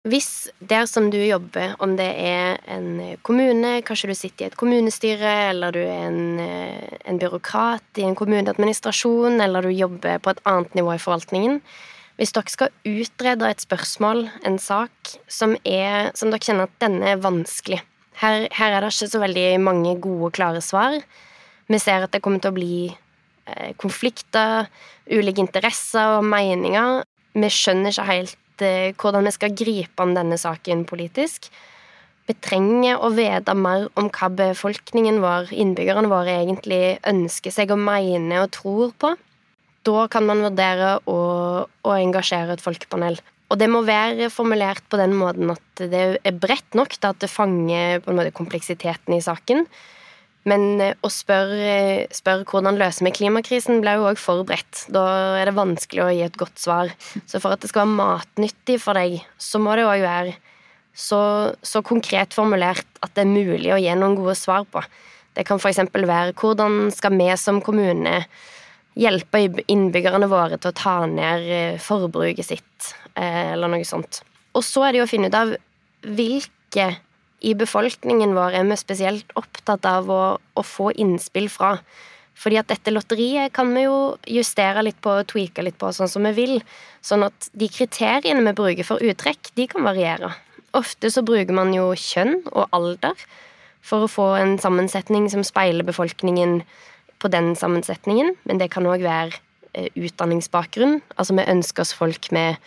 Hvis 0.01 0.49
der 0.57 0.87
som 0.89 1.11
du 1.13 1.19
jobber, 1.21 1.75
om 1.77 1.91
det 1.93 2.07
er 2.17 2.57
en 2.73 3.17
kommune, 3.21 3.83
kanskje 3.85 4.07
du 4.09 4.15
sitter 4.17 4.47
i 4.47 4.49
et 4.49 4.57
kommunestyre, 4.57 5.33
eller 5.51 5.75
du 5.75 5.77
er 5.77 6.07
en, 6.07 6.39
eh, 6.39 6.97
en 7.05 7.19
byråkrat 7.21 8.01
i 8.01 8.07
en 8.07 8.15
kommuneadministrasjon, 8.15 9.39
eller 9.39 9.61
du 9.61 9.69
jobber 9.69 10.17
på 10.17 10.31
et 10.31 10.41
annet 10.43 10.73
nivå 10.73 10.95
i 10.95 11.03
forvaltningen. 11.03 11.61
Hvis 12.17 12.33
dere 12.33 12.49
skal 12.49 12.73
utrede 12.83 13.45
et 13.45 13.61
spørsmål, 13.61 14.31
en 14.43 14.57
sak, 14.57 14.91
som, 15.27 15.55
er, 15.63 16.09
som 16.15 16.31
dere 16.31 16.39
kjenner 16.39 16.63
at 16.63 16.81
denne 16.81 17.05
er 17.05 17.21
vanskelig. 17.21 17.83
Her, 18.21 18.47
her 18.51 18.71
er 18.73 18.81
det 18.81 18.93
ikke 18.95 19.13
så 19.13 19.21
veldig 19.21 19.59
mange 19.61 20.01
gode, 20.01 20.31
klare 20.31 20.61
svar. 20.61 20.97
Vi 21.69 21.77
ser 21.77 22.01
at 22.01 22.11
det 22.11 22.23
kommer 22.23 22.41
til 22.41 22.49
å 22.49 22.57
bli 22.57 22.89
eh, 22.89 23.73
konflikter, 23.77 24.65
ulike 25.05 25.45
interesser 25.45 26.17
og 26.17 26.25
meninger. 26.25 27.03
Vi 27.37 27.53
skjønner 27.53 27.93
ikke 27.93 28.09
helt 28.09 28.37
eh, 28.65 28.93
hvordan 28.95 29.27
vi 29.27 29.33
skal 29.35 29.55
gripe 29.57 30.03
an 30.03 30.15
denne 30.17 30.37
saken 30.39 30.85
politisk. 30.89 31.49
Vi 32.29 32.37
trenger 32.37 33.01
å 33.01 33.09
vite 33.13 33.55
mer 33.57 33.87
om 33.99 34.07
hva 34.13 34.29
befolkningen 34.31 35.19
vår, 35.23 35.51
innbyggerne 35.51 36.11
våre, 36.11 36.37
egentlig 36.43 36.99
ønsker 37.09 37.53
seg 37.53 37.73
og 37.73 37.81
mener 37.81 38.45
og 38.45 38.53
tror 38.55 38.95
på. 39.01 39.15
Da 39.87 40.05
kan 40.13 40.27
man 40.29 40.43
vurdere 40.45 40.99
å, 41.09 41.19
å 41.65 41.95
engasjere 41.97 42.55
et 42.55 42.63
folkepanel. 42.63 43.17
Og 43.51 43.59
det 43.59 43.67
må 43.67 43.81
være 43.83 44.29
formulert 44.31 44.85
på 44.87 44.99
den 45.01 45.15
måten 45.17 45.51
at 45.51 45.81
det 45.91 46.03
er 46.23 46.37
bredt 46.39 46.77
nok 46.77 46.93
til 46.95 47.09
at 47.09 47.19
det 47.19 47.31
fanger 47.31 48.05
måte 48.07 48.31
kompleksiteten 48.37 49.17
i 49.17 49.23
saken. 49.23 49.65
Men 50.49 50.81
eh, 50.81 50.95
å 51.05 51.09
spørre, 51.13 52.07
spørre 52.15 52.47
hvordan 52.49 52.79
løser 52.79 53.05
vi 53.05 53.13
klimakrisen, 53.19 53.81
ble 53.83 53.97
jo 53.99 54.07
òg 54.09 54.21
forberedt. 54.21 54.87
Da 54.93 55.03
er 55.39 55.49
det 55.49 55.57
vanskelig 55.57 56.05
å 56.05 56.13
gi 56.13 56.23
et 56.25 56.39
godt 56.39 56.61
svar. 56.61 56.93
Så 57.29 57.41
for 57.41 57.53
at 57.53 57.61
det 57.61 57.69
skal 57.71 57.85
være 57.85 57.99
matnyttig 57.99 58.79
for 58.81 58.97
deg, 58.97 59.19
så 59.37 59.61
må 59.61 59.75
det 59.77 59.85
òg 59.85 60.05
være 60.05 60.37
så, 60.97 61.21
så, 61.63 61.81
konkret 61.85 62.35
formulert 62.35 62.87
at 62.99 63.13
det 63.15 63.23
er 63.23 63.31
mulig 63.31 63.71
å 63.71 63.79
gi 63.79 63.93
noen 63.95 64.17
gode 64.17 64.35
svar 64.35 64.65
på. 64.67 64.81
Det 65.37 65.45
kan 65.47 65.61
f.eks. 65.61 65.79
være 65.93 66.33
hvordan 66.35 66.89
skal 66.91 67.15
vi 67.15 67.29
som 67.39 67.61
kommune 67.63 68.17
hjelpe 68.99 69.45
innbyggerne 69.71 70.27
våre 70.27 70.57
til 70.59 70.73
å 70.73 70.75
ta 70.75 70.97
ned 71.07 71.45
eh, 71.47 71.77
forbruket 71.79 72.49
sitt, 72.49 72.91
eh, 73.15 73.53
eller 73.53 73.71
noe 73.71 73.87
sånt. 73.87 74.19
Og 74.57 74.65
så 74.67 74.83
er 74.83 74.91
det 74.91 74.99
jo 74.99 75.05
å 75.07 75.11
finne 75.11 75.29
ut 75.31 75.37
av 75.37 75.53
hvilke 76.03 76.89
i 77.41 77.53
befolkningen 77.57 78.35
vår 78.37 78.55
er 78.59 78.65
vi 78.69 78.77
spesielt 78.79 79.35
opptatt 79.39 79.85
av 79.89 80.09
å, 80.13 80.21
å, 80.37 80.63
få 80.65 80.91
innspill 80.93 81.49
fra. 81.49 81.75
Fordi 82.37 82.57
at 82.61 82.69
dette 82.71 82.93
lotteriet 82.93 83.53
kan 83.53 83.73
vi 83.75 83.85
jo 83.85 84.15
justere 84.29 84.83
litt 84.85 85.01
på 85.03 85.13
og 85.19 85.27
tweake 85.29 85.65
litt 85.65 85.77
på 85.81 85.91
sånn 85.93 86.09
som 86.09 86.25
vi 86.29 86.33
vil. 86.37 86.55
Sånn 87.05 87.25
at 87.27 87.49
de 87.57 87.69
kriteriene 87.69 88.45
vi 88.47 88.55
bruker 88.57 88.87
for 88.87 89.03
uttrekk, 89.03 89.51
de 89.57 89.67
kan 89.69 89.85
variere. 89.85 90.31
Ofte 90.77 91.11
så 91.11 91.25
bruker 91.25 91.53
man 91.53 91.73
jo 91.75 91.91
kjønn 91.97 92.39
og 92.53 92.69
alder 92.71 93.17
for 93.85 94.05
å 94.05 94.11
få 94.11 94.27
en 94.37 94.55
sammensetning 94.61 95.27
som 95.33 95.43
speiler 95.45 95.85
befolkningen 95.85 96.61
på 97.21 97.29
den 97.33 97.53
sammensetningen, 97.57 98.35
men 98.49 98.61
det 98.61 98.71
kan 98.73 98.87
òg 98.89 99.03
være 99.05 99.35
eh, 99.73 99.89
utdanningsbakgrunn. 99.97 101.01
Altså 101.17 101.37
vi 101.37 101.49
ønsker 101.49 101.85
oss 101.85 101.93
folk 101.97 102.31
med 102.33 102.61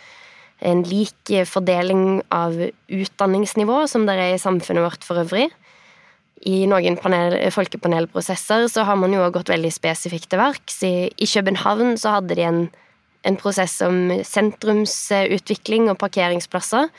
en 0.63 0.83
lik 0.87 1.31
fordeling 1.49 2.21
av 2.33 2.55
utdanningsnivå 2.87 3.83
som 3.91 4.05
det 4.07 4.15
er 4.15 4.35
i 4.35 4.41
samfunnet 4.41 4.85
vårt 4.85 5.03
for 5.07 5.19
øvrig. 5.25 5.49
I 6.45 6.65
noen 6.69 6.97
panel, 6.99 7.37
folkepanelprosesser 7.53 8.67
så 8.71 8.85
har 8.87 8.97
man 8.99 9.13
jo 9.15 9.25
gått 9.33 9.49
veldig 9.49 9.71
spesifikt 9.73 10.29
til 10.31 10.41
verks. 10.41 10.81
I, 10.85 11.09
I, 11.15 11.27
København 11.27 11.95
så 11.97 12.17
hadde 12.17 12.37
de 12.37 12.45
en, 12.45 12.59
en 13.25 13.37
prosess 13.39 13.79
om 13.85 14.11
sentrumsutvikling 14.23 15.89
og 15.91 15.99
parkeringsplasser. 16.03 16.91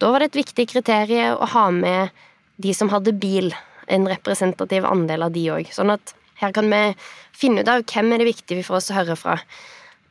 Da 0.00 0.10
var 0.10 0.22
det 0.22 0.32
et 0.32 0.40
viktig 0.42 0.66
kriterium 0.72 1.38
å 1.38 1.50
ha 1.52 1.68
med 1.74 2.24
de 2.62 2.72
som 2.74 2.90
hadde 2.92 3.14
bil, 3.16 3.52
en 3.92 4.08
representativ 4.08 4.86
andel 4.88 5.26
av 5.26 5.34
de 5.34 5.44
òg. 5.52 5.70
Sånn 5.74 5.92
at 5.92 6.14
her 6.40 6.54
kan 6.54 6.68
vi 6.72 6.82
finne 7.36 7.62
ut 7.62 7.70
av 7.70 7.84
hvem 7.86 8.12
er 8.14 8.22
det 8.22 8.30
viktig 8.32 8.62
for 8.66 8.78
oss 8.78 8.90
å 8.90 8.96
høre 8.96 9.16
fra 9.18 9.36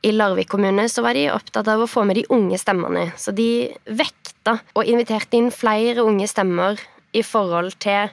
i 0.02 0.12
Larvik 0.12 0.50
kommune 0.50 0.88
så 0.90 1.04
var 1.06 1.18
de 1.18 1.28
opptatt 1.34 1.68
av 1.70 1.84
å 1.84 1.90
få 1.90 2.04
med 2.08 2.18
de 2.18 2.26
unge 2.34 2.58
stemmene. 2.58 3.12
Så 3.18 3.34
de 3.38 3.70
vekta 3.86 4.58
og 4.74 4.88
inviterte 4.90 5.38
inn 5.38 5.52
flere 5.54 6.06
unge 6.06 6.28
stemmer 6.30 6.82
i 7.14 7.24
forhold 7.26 7.76
til 7.84 8.10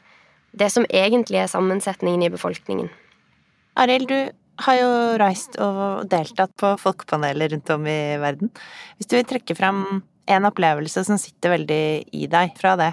det 0.58 0.68
som 0.72 0.86
egentlig 0.88 1.40
er 1.42 1.50
sammensetningen 1.50 2.26
i 2.26 2.32
befolkningen. 2.32 2.90
Arild, 3.78 4.10
du 4.10 4.64
har 4.66 4.78
jo 4.80 4.92
reist 5.22 5.56
og 5.62 6.08
deltatt 6.10 6.54
på 6.58 6.74
folkepaneler 6.82 7.54
rundt 7.54 7.70
om 7.74 7.86
i 7.86 8.00
verden. 8.20 8.50
Hvis 8.98 9.10
du 9.10 9.16
vil 9.16 9.28
trekke 9.28 9.56
fram 9.56 9.82
en 10.28 10.48
opplevelse 10.48 11.04
som 11.06 11.20
sitter 11.20 11.54
veldig 11.54 11.84
i 12.12 12.26
deg 12.30 12.56
fra 12.58 12.74
det, 12.80 12.92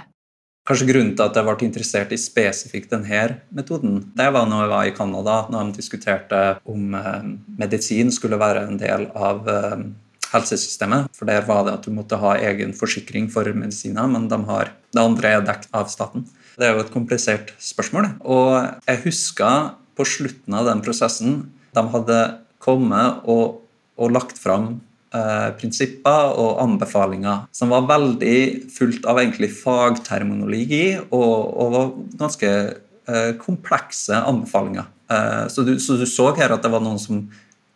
Kanskje 0.65 0.87
grunnen 0.89 1.11
til 1.13 1.27
at 1.27 1.35
jeg 1.37 1.45
ble 1.45 1.67
interessert 1.67 2.13
i 2.15 2.17
spesifikt 2.17 2.93
denne 2.95 3.25
metoden, 3.53 3.99
det 4.17 4.25
var 4.33 4.47
når 4.49 4.63
jeg 4.63 4.71
var 4.71 4.87
i 4.89 4.95
Canada, 4.97 5.35
når 5.53 5.67
de 5.67 5.77
diskuterte 5.77 6.39
om 6.65 6.95
eh, 6.97 7.27
medisin 7.61 8.09
skulle 8.13 8.39
være 8.41 8.63
en 8.65 8.79
del 8.81 9.05
av 9.13 9.45
eh, 9.51 9.83
helsesystemet. 10.31 11.11
For 11.13 11.29
der 11.29 11.45
var 11.45 11.67
det 11.67 11.75
at 11.77 11.85
du 11.85 11.93
måtte 11.93 12.17
ha 12.17 12.33
egen 12.49 12.73
forsikring 12.73 13.29
for 13.29 13.45
medisiner, 13.53 14.09
men 14.09 14.25
de 14.31 14.41
har, 14.49 14.73
det 14.89 15.03
andre 15.03 15.35
er 15.35 15.45
dekket 15.45 15.77
av 15.77 15.91
staten. 15.93 16.25
Det 16.57 16.65
er 16.65 16.73
jo 16.73 16.81
et 16.85 16.93
komplisert 16.95 17.53
spørsmål. 17.61 18.15
Og 18.25 18.57
jeg 18.87 19.03
husker 19.05 19.75
på 19.95 20.07
slutten 20.07 20.57
av 20.57 20.65
den 20.71 20.81
prosessen 20.81 21.43
de 21.75 21.85
hadde 21.93 22.19
kommet 22.63 23.21
og, 23.29 23.61
og 24.01 24.17
lagt 24.17 24.41
fram 24.41 24.79
Eh, 25.15 25.49
prinsipper 25.55 26.33
og 26.41 26.57
anbefalinger 26.63 27.45
som 27.55 27.69
var 27.71 27.85
veldig 27.87 28.67
fullt 28.73 29.05
av 29.07 29.21
egentlig 29.21 29.51
fagterminologi 29.53 30.97
og, 31.05 31.35
og 31.61 31.69
var 31.75 31.93
ganske 32.19 32.49
eh, 32.49 33.29
komplekse 33.39 34.17
anbefalinger. 34.17 34.89
Eh, 35.13 35.45
så, 35.53 35.63
du, 35.63 35.77
så, 35.79 35.95
du, 36.01 36.03
så 36.09 36.31
her 36.35 36.55
at 36.55 36.65
det 36.65 36.71
var 36.73 36.83
noen 36.83 36.99
som 36.99 37.21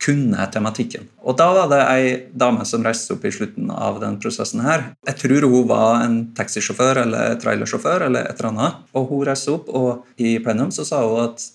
kunne 0.04 0.48
tematikken. 0.52 1.08
Og 1.28 1.38
Da 1.40 1.48
var 1.56 1.72
det 1.72 1.80
ei 1.86 2.12
dame 2.44 2.66
som 2.68 2.84
reiste 2.84 3.16
opp 3.16 3.24
i 3.28 3.32
slutten 3.36 3.72
av 3.72 4.02
den 4.04 4.20
prosessen. 4.20 4.66
her. 4.66 4.90
Jeg 5.08 5.22
tror 5.22 5.48
hun 5.48 5.70
var 5.70 6.04
en 6.04 6.20
taxisjåfør 6.36 7.04
eller 7.06 7.40
trailersjåfør 7.40 8.08
eller 8.10 8.28
et 8.28 8.40
eller 8.40 8.52
annet. 8.52 8.84
Og 8.96 9.10
Hun 9.14 9.26
reiste 9.32 9.56
opp, 9.56 9.70
og 9.70 10.06
i 10.18 10.40
plenum 10.44 10.76
så 10.76 10.88
sa 10.88 11.06
hun 11.08 11.30
at 11.30 11.48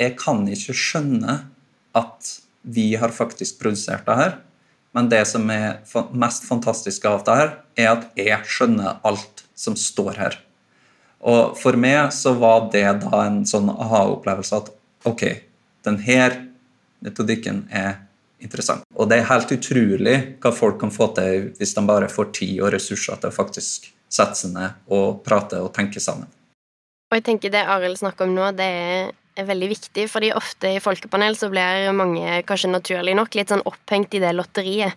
jeg 0.00 0.16
kan 0.16 0.44
ikke 0.48 0.76
skjønne 0.76 1.38
at 1.96 2.34
vi 2.62 2.94
har 3.00 3.12
faktisk 3.12 3.60
produsert 3.60 4.04
det 4.08 4.20
her 4.22 4.36
men 4.94 5.10
det 5.12 5.24
som 5.28 5.48
er 5.52 5.82
mest 6.16 6.46
fantastisk 6.48 7.04
av 7.08 7.24
det 7.26 7.36
her, 7.40 7.52
er 7.76 7.90
at 7.92 8.06
jeg 8.18 8.50
skjønner 8.50 9.00
alt 9.06 9.44
som 9.56 9.76
står 9.76 10.20
her. 10.20 10.38
Og 11.26 11.56
for 11.58 11.76
meg 11.80 12.12
så 12.14 12.34
var 12.38 12.68
det 12.72 12.86
da 13.02 13.22
en 13.24 13.42
sånn 13.48 13.70
aha-opplevelse 13.72 14.60
at 14.60 14.70
ok, 15.08 15.24
denne 15.86 16.28
metodikken 17.04 17.64
er 17.70 18.06
interessant. 18.42 18.84
Og 18.94 19.08
det 19.10 19.20
er 19.20 19.30
helt 19.30 19.52
utrolig 19.56 20.16
hva 20.42 20.52
folk 20.54 20.78
kan 20.80 20.92
få 20.92 21.10
til 21.16 21.50
hvis 21.58 21.74
de 21.76 21.84
bare 21.88 22.10
får 22.12 22.32
tid 22.36 22.56
og 22.60 22.72
ressurser 22.76 23.20
til 23.20 23.32
å 23.32 23.36
faktisk 23.36 23.90
sette 24.12 24.38
seg 24.38 24.54
ned 24.54 24.92
og 24.92 25.22
prate 25.26 25.60
og 25.62 25.72
tenke 25.74 26.02
sammen. 26.02 26.28
Og 27.10 27.18
jeg 27.18 27.26
tenker 27.26 27.52
Det 27.54 27.62
Arild 27.62 27.98
snakker 28.00 28.26
om 28.26 28.34
nå, 28.34 28.50
det 28.58 28.66
er 28.66 29.14
veldig 29.44 29.68
viktig, 29.68 30.06
fordi 30.08 30.32
ofte 30.36 30.76
i 30.76 30.80
folkepanel 30.82 31.36
så 31.36 31.50
blir 31.52 31.92
mange, 31.96 32.40
kanskje 32.48 32.72
naturlig 32.72 33.16
nok, 33.18 33.36
litt 33.36 33.52
sånn 33.52 33.64
opphengt 33.68 34.16
i 34.16 34.22
det 34.22 34.32
lotteriet. 34.36 34.96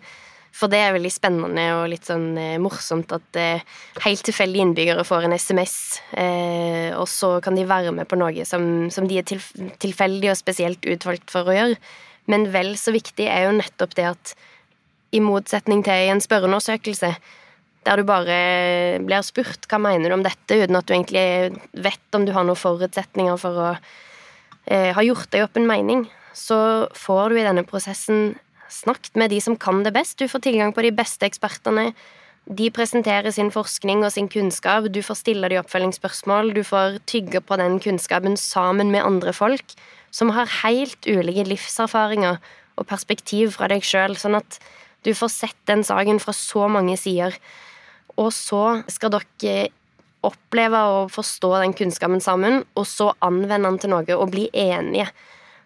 For 0.56 0.70
det 0.70 0.80
er 0.82 0.94
veldig 0.96 1.10
spennende 1.14 1.64
og 1.76 1.84
litt 1.92 2.08
sånn 2.08 2.34
eh, 2.40 2.56
morsomt 2.62 3.12
at 3.14 3.38
eh, 3.38 3.62
helt 4.02 4.24
tilfeldige 4.26 4.66
innbyggere 4.66 5.04
får 5.06 5.28
en 5.28 5.36
SMS, 5.38 5.74
eh, 6.18 6.90
og 6.98 7.06
så 7.10 7.36
kan 7.44 7.54
de 7.54 7.68
være 7.70 7.92
med 7.94 8.08
på 8.10 8.18
noe 8.18 8.46
som, 8.48 8.64
som 8.90 9.06
de 9.06 9.20
er 9.20 9.28
tilf 9.30 9.52
tilfeldig 9.82 10.32
og 10.32 10.40
spesielt 10.40 10.88
utvalgt 10.90 11.30
for 11.30 11.46
å 11.46 11.54
gjøre. 11.54 11.78
Men 12.30 12.48
vel 12.54 12.74
så 12.78 12.94
viktig 12.94 13.28
er 13.30 13.46
jo 13.46 13.54
nettopp 13.60 13.94
det 13.98 14.08
at 14.10 14.34
i 15.14 15.22
motsetning 15.22 15.84
til 15.86 16.10
en 16.10 16.22
spørreundersøkelse, 16.22 17.14
der 17.86 17.96
du 17.96 18.04
bare 18.06 18.36
blir 19.06 19.24
spurt 19.24 19.64
hva 19.70 19.80
mener 19.80 20.10
du 20.10 20.18
om 20.18 20.26
dette, 20.26 20.58
uten 20.58 20.78
at 20.78 20.86
du 20.86 20.94
egentlig 20.94 21.24
vet 21.72 22.18
om 22.18 22.26
du 22.26 22.34
har 22.36 22.44
noen 22.46 22.58
forutsetninger 22.58 23.38
for 23.40 23.64
å 23.70 23.72
eh, 24.66 24.90
ha 24.96 25.04
gjort 25.04 25.30
deg 25.32 25.46
opp 25.46 25.56
en 25.56 25.68
mening, 25.68 26.06
så 26.36 26.88
får 26.96 27.30
du 27.30 27.40
i 27.40 27.46
denne 27.46 27.66
prosessen 27.66 28.34
snakket 28.70 29.18
med 29.18 29.32
de 29.32 29.40
som 29.42 29.56
kan 29.58 29.82
det 29.82 29.92
best. 29.94 30.18
Du 30.18 30.28
får 30.30 30.44
tilgang 30.46 30.74
på 30.74 30.84
de 30.86 30.92
beste 30.94 31.26
ekspertene. 31.26 31.90
De 32.50 32.70
presenterer 32.74 33.30
sin 33.34 33.50
forskning 33.52 34.04
og 34.06 34.12
sin 34.14 34.28
kunnskap, 34.30 34.88
du 34.90 35.02
får 35.04 35.20
stille 35.20 35.50
de 35.52 35.58
oppfølgingsspørsmål, 35.60 36.54
du 36.56 36.62
får 36.66 36.98
tygge 37.10 37.42
på 37.44 37.58
den 37.60 37.78
kunnskapen 37.82 38.36
sammen 38.40 38.90
med 38.90 39.04
andre 39.04 39.34
folk 39.36 39.74
som 40.10 40.32
har 40.34 40.50
helt 40.64 41.06
ulike 41.06 41.44
livserfaringer 41.46 42.40
og 42.80 42.88
perspektiv 42.88 43.54
fra 43.54 43.68
deg 43.70 43.84
sjøl, 43.86 44.16
sånn 44.18 44.38
at 44.40 44.58
du 45.06 45.12
får 45.16 45.30
sett 45.32 45.60
den 45.70 45.84
saken 45.86 46.18
fra 46.22 46.34
så 46.36 46.66
mange 46.72 46.96
sider. 47.00 47.36
Og 48.18 48.32
så 48.34 48.80
skal 48.90 49.14
dere 49.14 49.70
oppleve 50.26 50.80
og 50.94 51.12
forstå 51.14 51.52
den 51.62 51.74
kunnskapen 51.76 52.20
sammen, 52.22 52.64
og 52.76 52.86
så 52.88 53.12
anvende 53.24 53.68
den 53.68 53.78
til 53.80 53.92
noe 53.94 54.16
og 54.18 54.32
bli 54.32 54.48
enige. 54.52 55.08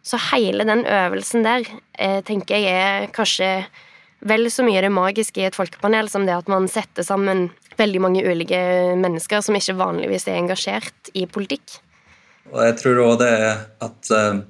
Så 0.04 0.20
hele 0.30 0.66
den 0.68 0.84
øvelsen 0.84 1.46
der 1.46 1.64
eh, 1.98 2.20
tenker 2.26 2.60
jeg 2.60 2.72
er 2.76 3.10
kanskje 3.14 3.50
vel 4.24 4.48
så 4.52 4.64
mye 4.64 4.82
det 4.84 4.92
magiske 4.92 5.40
i 5.40 5.46
et 5.48 5.56
folkepanel 5.56 6.08
som 6.12 6.26
det 6.28 6.36
at 6.36 6.48
man 6.48 6.68
setter 6.70 7.04
sammen 7.04 7.48
veldig 7.78 8.02
mange 8.04 8.24
ulike 8.24 8.60
mennesker 9.00 9.42
som 9.44 9.56
ikke 9.56 9.76
vanligvis 9.78 10.28
er 10.28 10.38
engasjert 10.38 11.10
i 11.16 11.26
politikk. 11.26 11.80
Og 12.52 12.60
jeg 12.66 12.76
tror 12.80 13.00
òg 13.06 13.14
det 13.22 13.30
er 13.32 13.64
at 13.84 14.12
uh, 14.12 14.42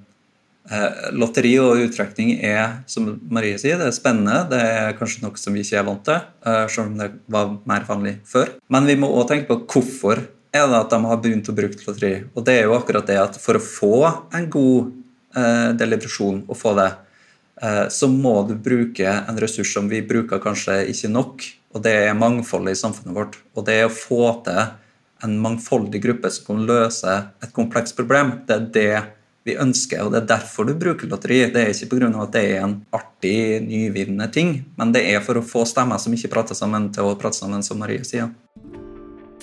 lotteri 1.12 1.52
og 1.60 1.82
uttrekning 1.84 2.38
er, 2.40 2.80
som 2.88 3.10
Marie 3.28 3.58
sier, 3.60 3.76
det 3.76 3.90
er 3.90 3.96
spennende. 3.96 4.46
Det 4.48 4.60
er 4.64 4.96
kanskje 4.96 5.24
noe 5.24 5.36
som 5.40 5.56
vi 5.56 5.64
ikke 5.64 5.76
er 5.80 5.86
vant 5.88 6.04
til, 6.06 6.22
uh, 6.46 6.64
selv 6.72 6.88
om 6.88 6.94
det 7.02 7.10
var 7.28 7.50
mer 7.68 7.84
vanlig 7.88 8.14
før. 8.28 8.54
Men 8.72 8.88
vi 8.88 8.96
må 9.00 9.10
òg 9.12 9.28
tenke 9.28 9.50
på 9.50 9.60
hvorfor 9.74 10.22
er 10.54 10.68
det 10.70 10.78
at 10.78 10.92
de 10.94 11.00
har 11.04 11.20
begynt 11.20 11.50
å 11.50 11.56
bruke 11.56 11.84
lotteri. 11.84 12.14
Og 12.32 12.46
det 12.46 12.58
er 12.58 12.68
jo 12.68 12.76
akkurat 12.78 13.08
det 13.10 13.18
at 13.20 13.36
for 13.42 13.58
å 13.58 13.64
få 13.64 13.96
en 14.38 14.46
god 14.52 14.92
eh, 15.36 15.70
deliberasjon 15.76 16.44
og 16.46 16.58
få 16.58 16.76
det, 16.78 16.92
så 17.94 18.08
må 18.10 18.32
du 18.48 18.56
bruke 18.58 19.06
en 19.06 19.36
ressurs 19.40 19.70
som 19.72 19.86
vi 19.88 20.00
bruker 20.04 20.40
kanskje 20.42 20.74
ikke 20.90 21.08
nok, 21.14 21.44
og 21.70 21.84
det 21.86 21.92
er 22.08 22.16
mangfoldet 22.18 22.74
i 22.74 22.80
samfunnet 22.80 23.14
vårt. 23.14 23.38
Og 23.54 23.62
det 23.68 23.76
er 23.78 23.86
å 23.86 23.94
få 23.94 24.26
til 24.44 24.58
en 25.24 25.36
mangfoldig 25.40 26.00
gruppe 26.02 26.32
som 26.34 26.48
kan 26.48 26.64
løse 26.66 27.14
et 27.42 27.54
komplekst 27.54 27.96
problem. 27.96 28.34
Det 28.48 28.56
er 28.56 28.66
det 28.74 29.04
vi 29.44 29.56
ønsker, 29.60 30.00
og 30.04 30.14
det 30.14 30.22
er 30.22 30.30
derfor 30.38 30.64
du 30.68 30.72
bruker 30.80 31.08
lotteri. 31.10 31.42
Det 31.52 31.60
er 31.60 31.72
ikke 31.72 31.90
pga. 31.92 32.10
at 32.22 32.32
det 32.32 32.44
er 32.54 32.62
en 32.64 32.78
artig, 32.92 33.60
nyvinnende 33.64 34.30
ting, 34.32 34.64
men 34.76 34.92
det 34.92 35.04
er 35.12 35.20
for 35.20 35.36
å 35.36 35.44
få 35.44 35.66
stemmer 35.68 36.00
som 36.00 36.14
ikke 36.16 36.32
prater 36.32 36.56
sammen, 36.56 36.90
til 36.92 37.10
å 37.10 37.18
prate 37.20 37.36
sammen, 37.36 37.62
som 37.62 37.78
Marie 37.78 38.04
sier. 38.04 38.32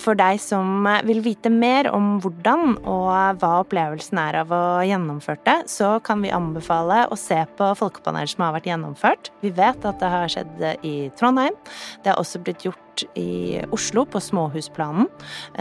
For 0.02 0.18
deg 0.18 0.40
som 0.42 0.88
vil 1.06 1.22
vite 1.22 1.52
mer 1.54 1.90
om 1.94 2.16
hvordan 2.24 2.80
og 2.80 3.42
hva 3.42 3.52
opplevelsen 3.62 4.18
er 4.22 4.40
av 4.42 4.54
å 4.56 4.64
gjennomføre 4.88 5.44
det, 5.46 5.58
så 5.70 5.94
kan 6.06 6.24
vi 6.26 6.34
anbefale 6.34 7.04
å 7.12 7.18
se 7.20 7.38
på 7.58 7.68
folkepanel 7.78 8.30
som 8.32 8.48
har 8.48 8.56
vært 8.58 8.72
gjennomført. 8.72 9.30
Vi 9.46 9.54
vet 9.54 9.86
at 9.86 10.02
det 10.02 10.10
har 10.14 10.32
skjedd 10.32 10.66
i 10.88 10.96
Trondheim. 11.20 11.58
Det 12.02 12.14
har 12.14 12.22
også 12.22 12.42
blitt 12.42 12.66
gjort 12.66 13.06
i 13.18 13.62
Oslo, 13.72 14.06
på 14.06 14.20
Småhusplanen. 14.22 15.08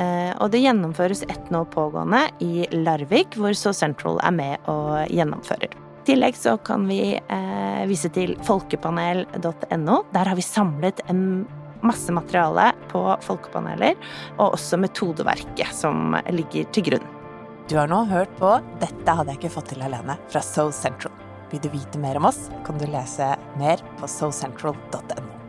Eh, 0.01 0.33
og 0.41 0.51
det 0.53 0.65
gjennomføres 0.65 1.23
ett 1.29 1.53
nå 1.53 1.63
pågående 1.73 2.27
i 2.45 2.67
Larvik, 2.73 3.37
hvor 3.37 3.55
So 3.57 3.75
Central 3.77 4.21
er 4.25 4.35
med 4.35 4.71
og 4.73 5.07
gjennomfører. 5.13 5.77
I 6.01 6.09
tillegg 6.09 6.37
så 6.39 6.57
kan 6.65 6.89
vi 6.89 7.15
eh, 7.21 7.83
vise 7.89 8.09
til 8.13 8.33
folkepanel.no. 8.49 10.03
Der 10.17 10.31
har 10.33 10.37
vi 10.39 10.45
samlet 10.45 11.05
en 11.13 11.45
masse 11.87 12.13
materiale 12.13 12.71
på 12.91 13.03
folkepaneler, 13.25 13.97
og 14.39 14.57
også 14.59 14.81
metodeverket 14.81 15.75
som 15.77 16.17
ligger 16.31 16.69
til 16.75 16.91
grunn. 16.91 17.09
Du 17.71 17.77
har 17.79 17.91
nå 17.91 18.05
hørt 18.11 18.33
på 18.39 18.57
'Dette 18.81 19.15
hadde 19.15 19.31
jeg 19.31 19.39
ikke 19.39 19.57
fått 19.57 19.69
til 19.75 19.83
alene' 19.87 20.19
fra 20.29 20.43
So 20.43 20.71
Central. 20.71 21.13
Vil 21.51 21.61
du 21.61 21.69
vite 21.69 21.99
mer 21.99 22.17
om 22.17 22.27
oss, 22.27 22.51
kan 22.67 22.79
du 22.79 22.87
lese 22.87 23.37
mer 23.59 23.79
på 23.99 24.07
socentral.no. 24.07 25.40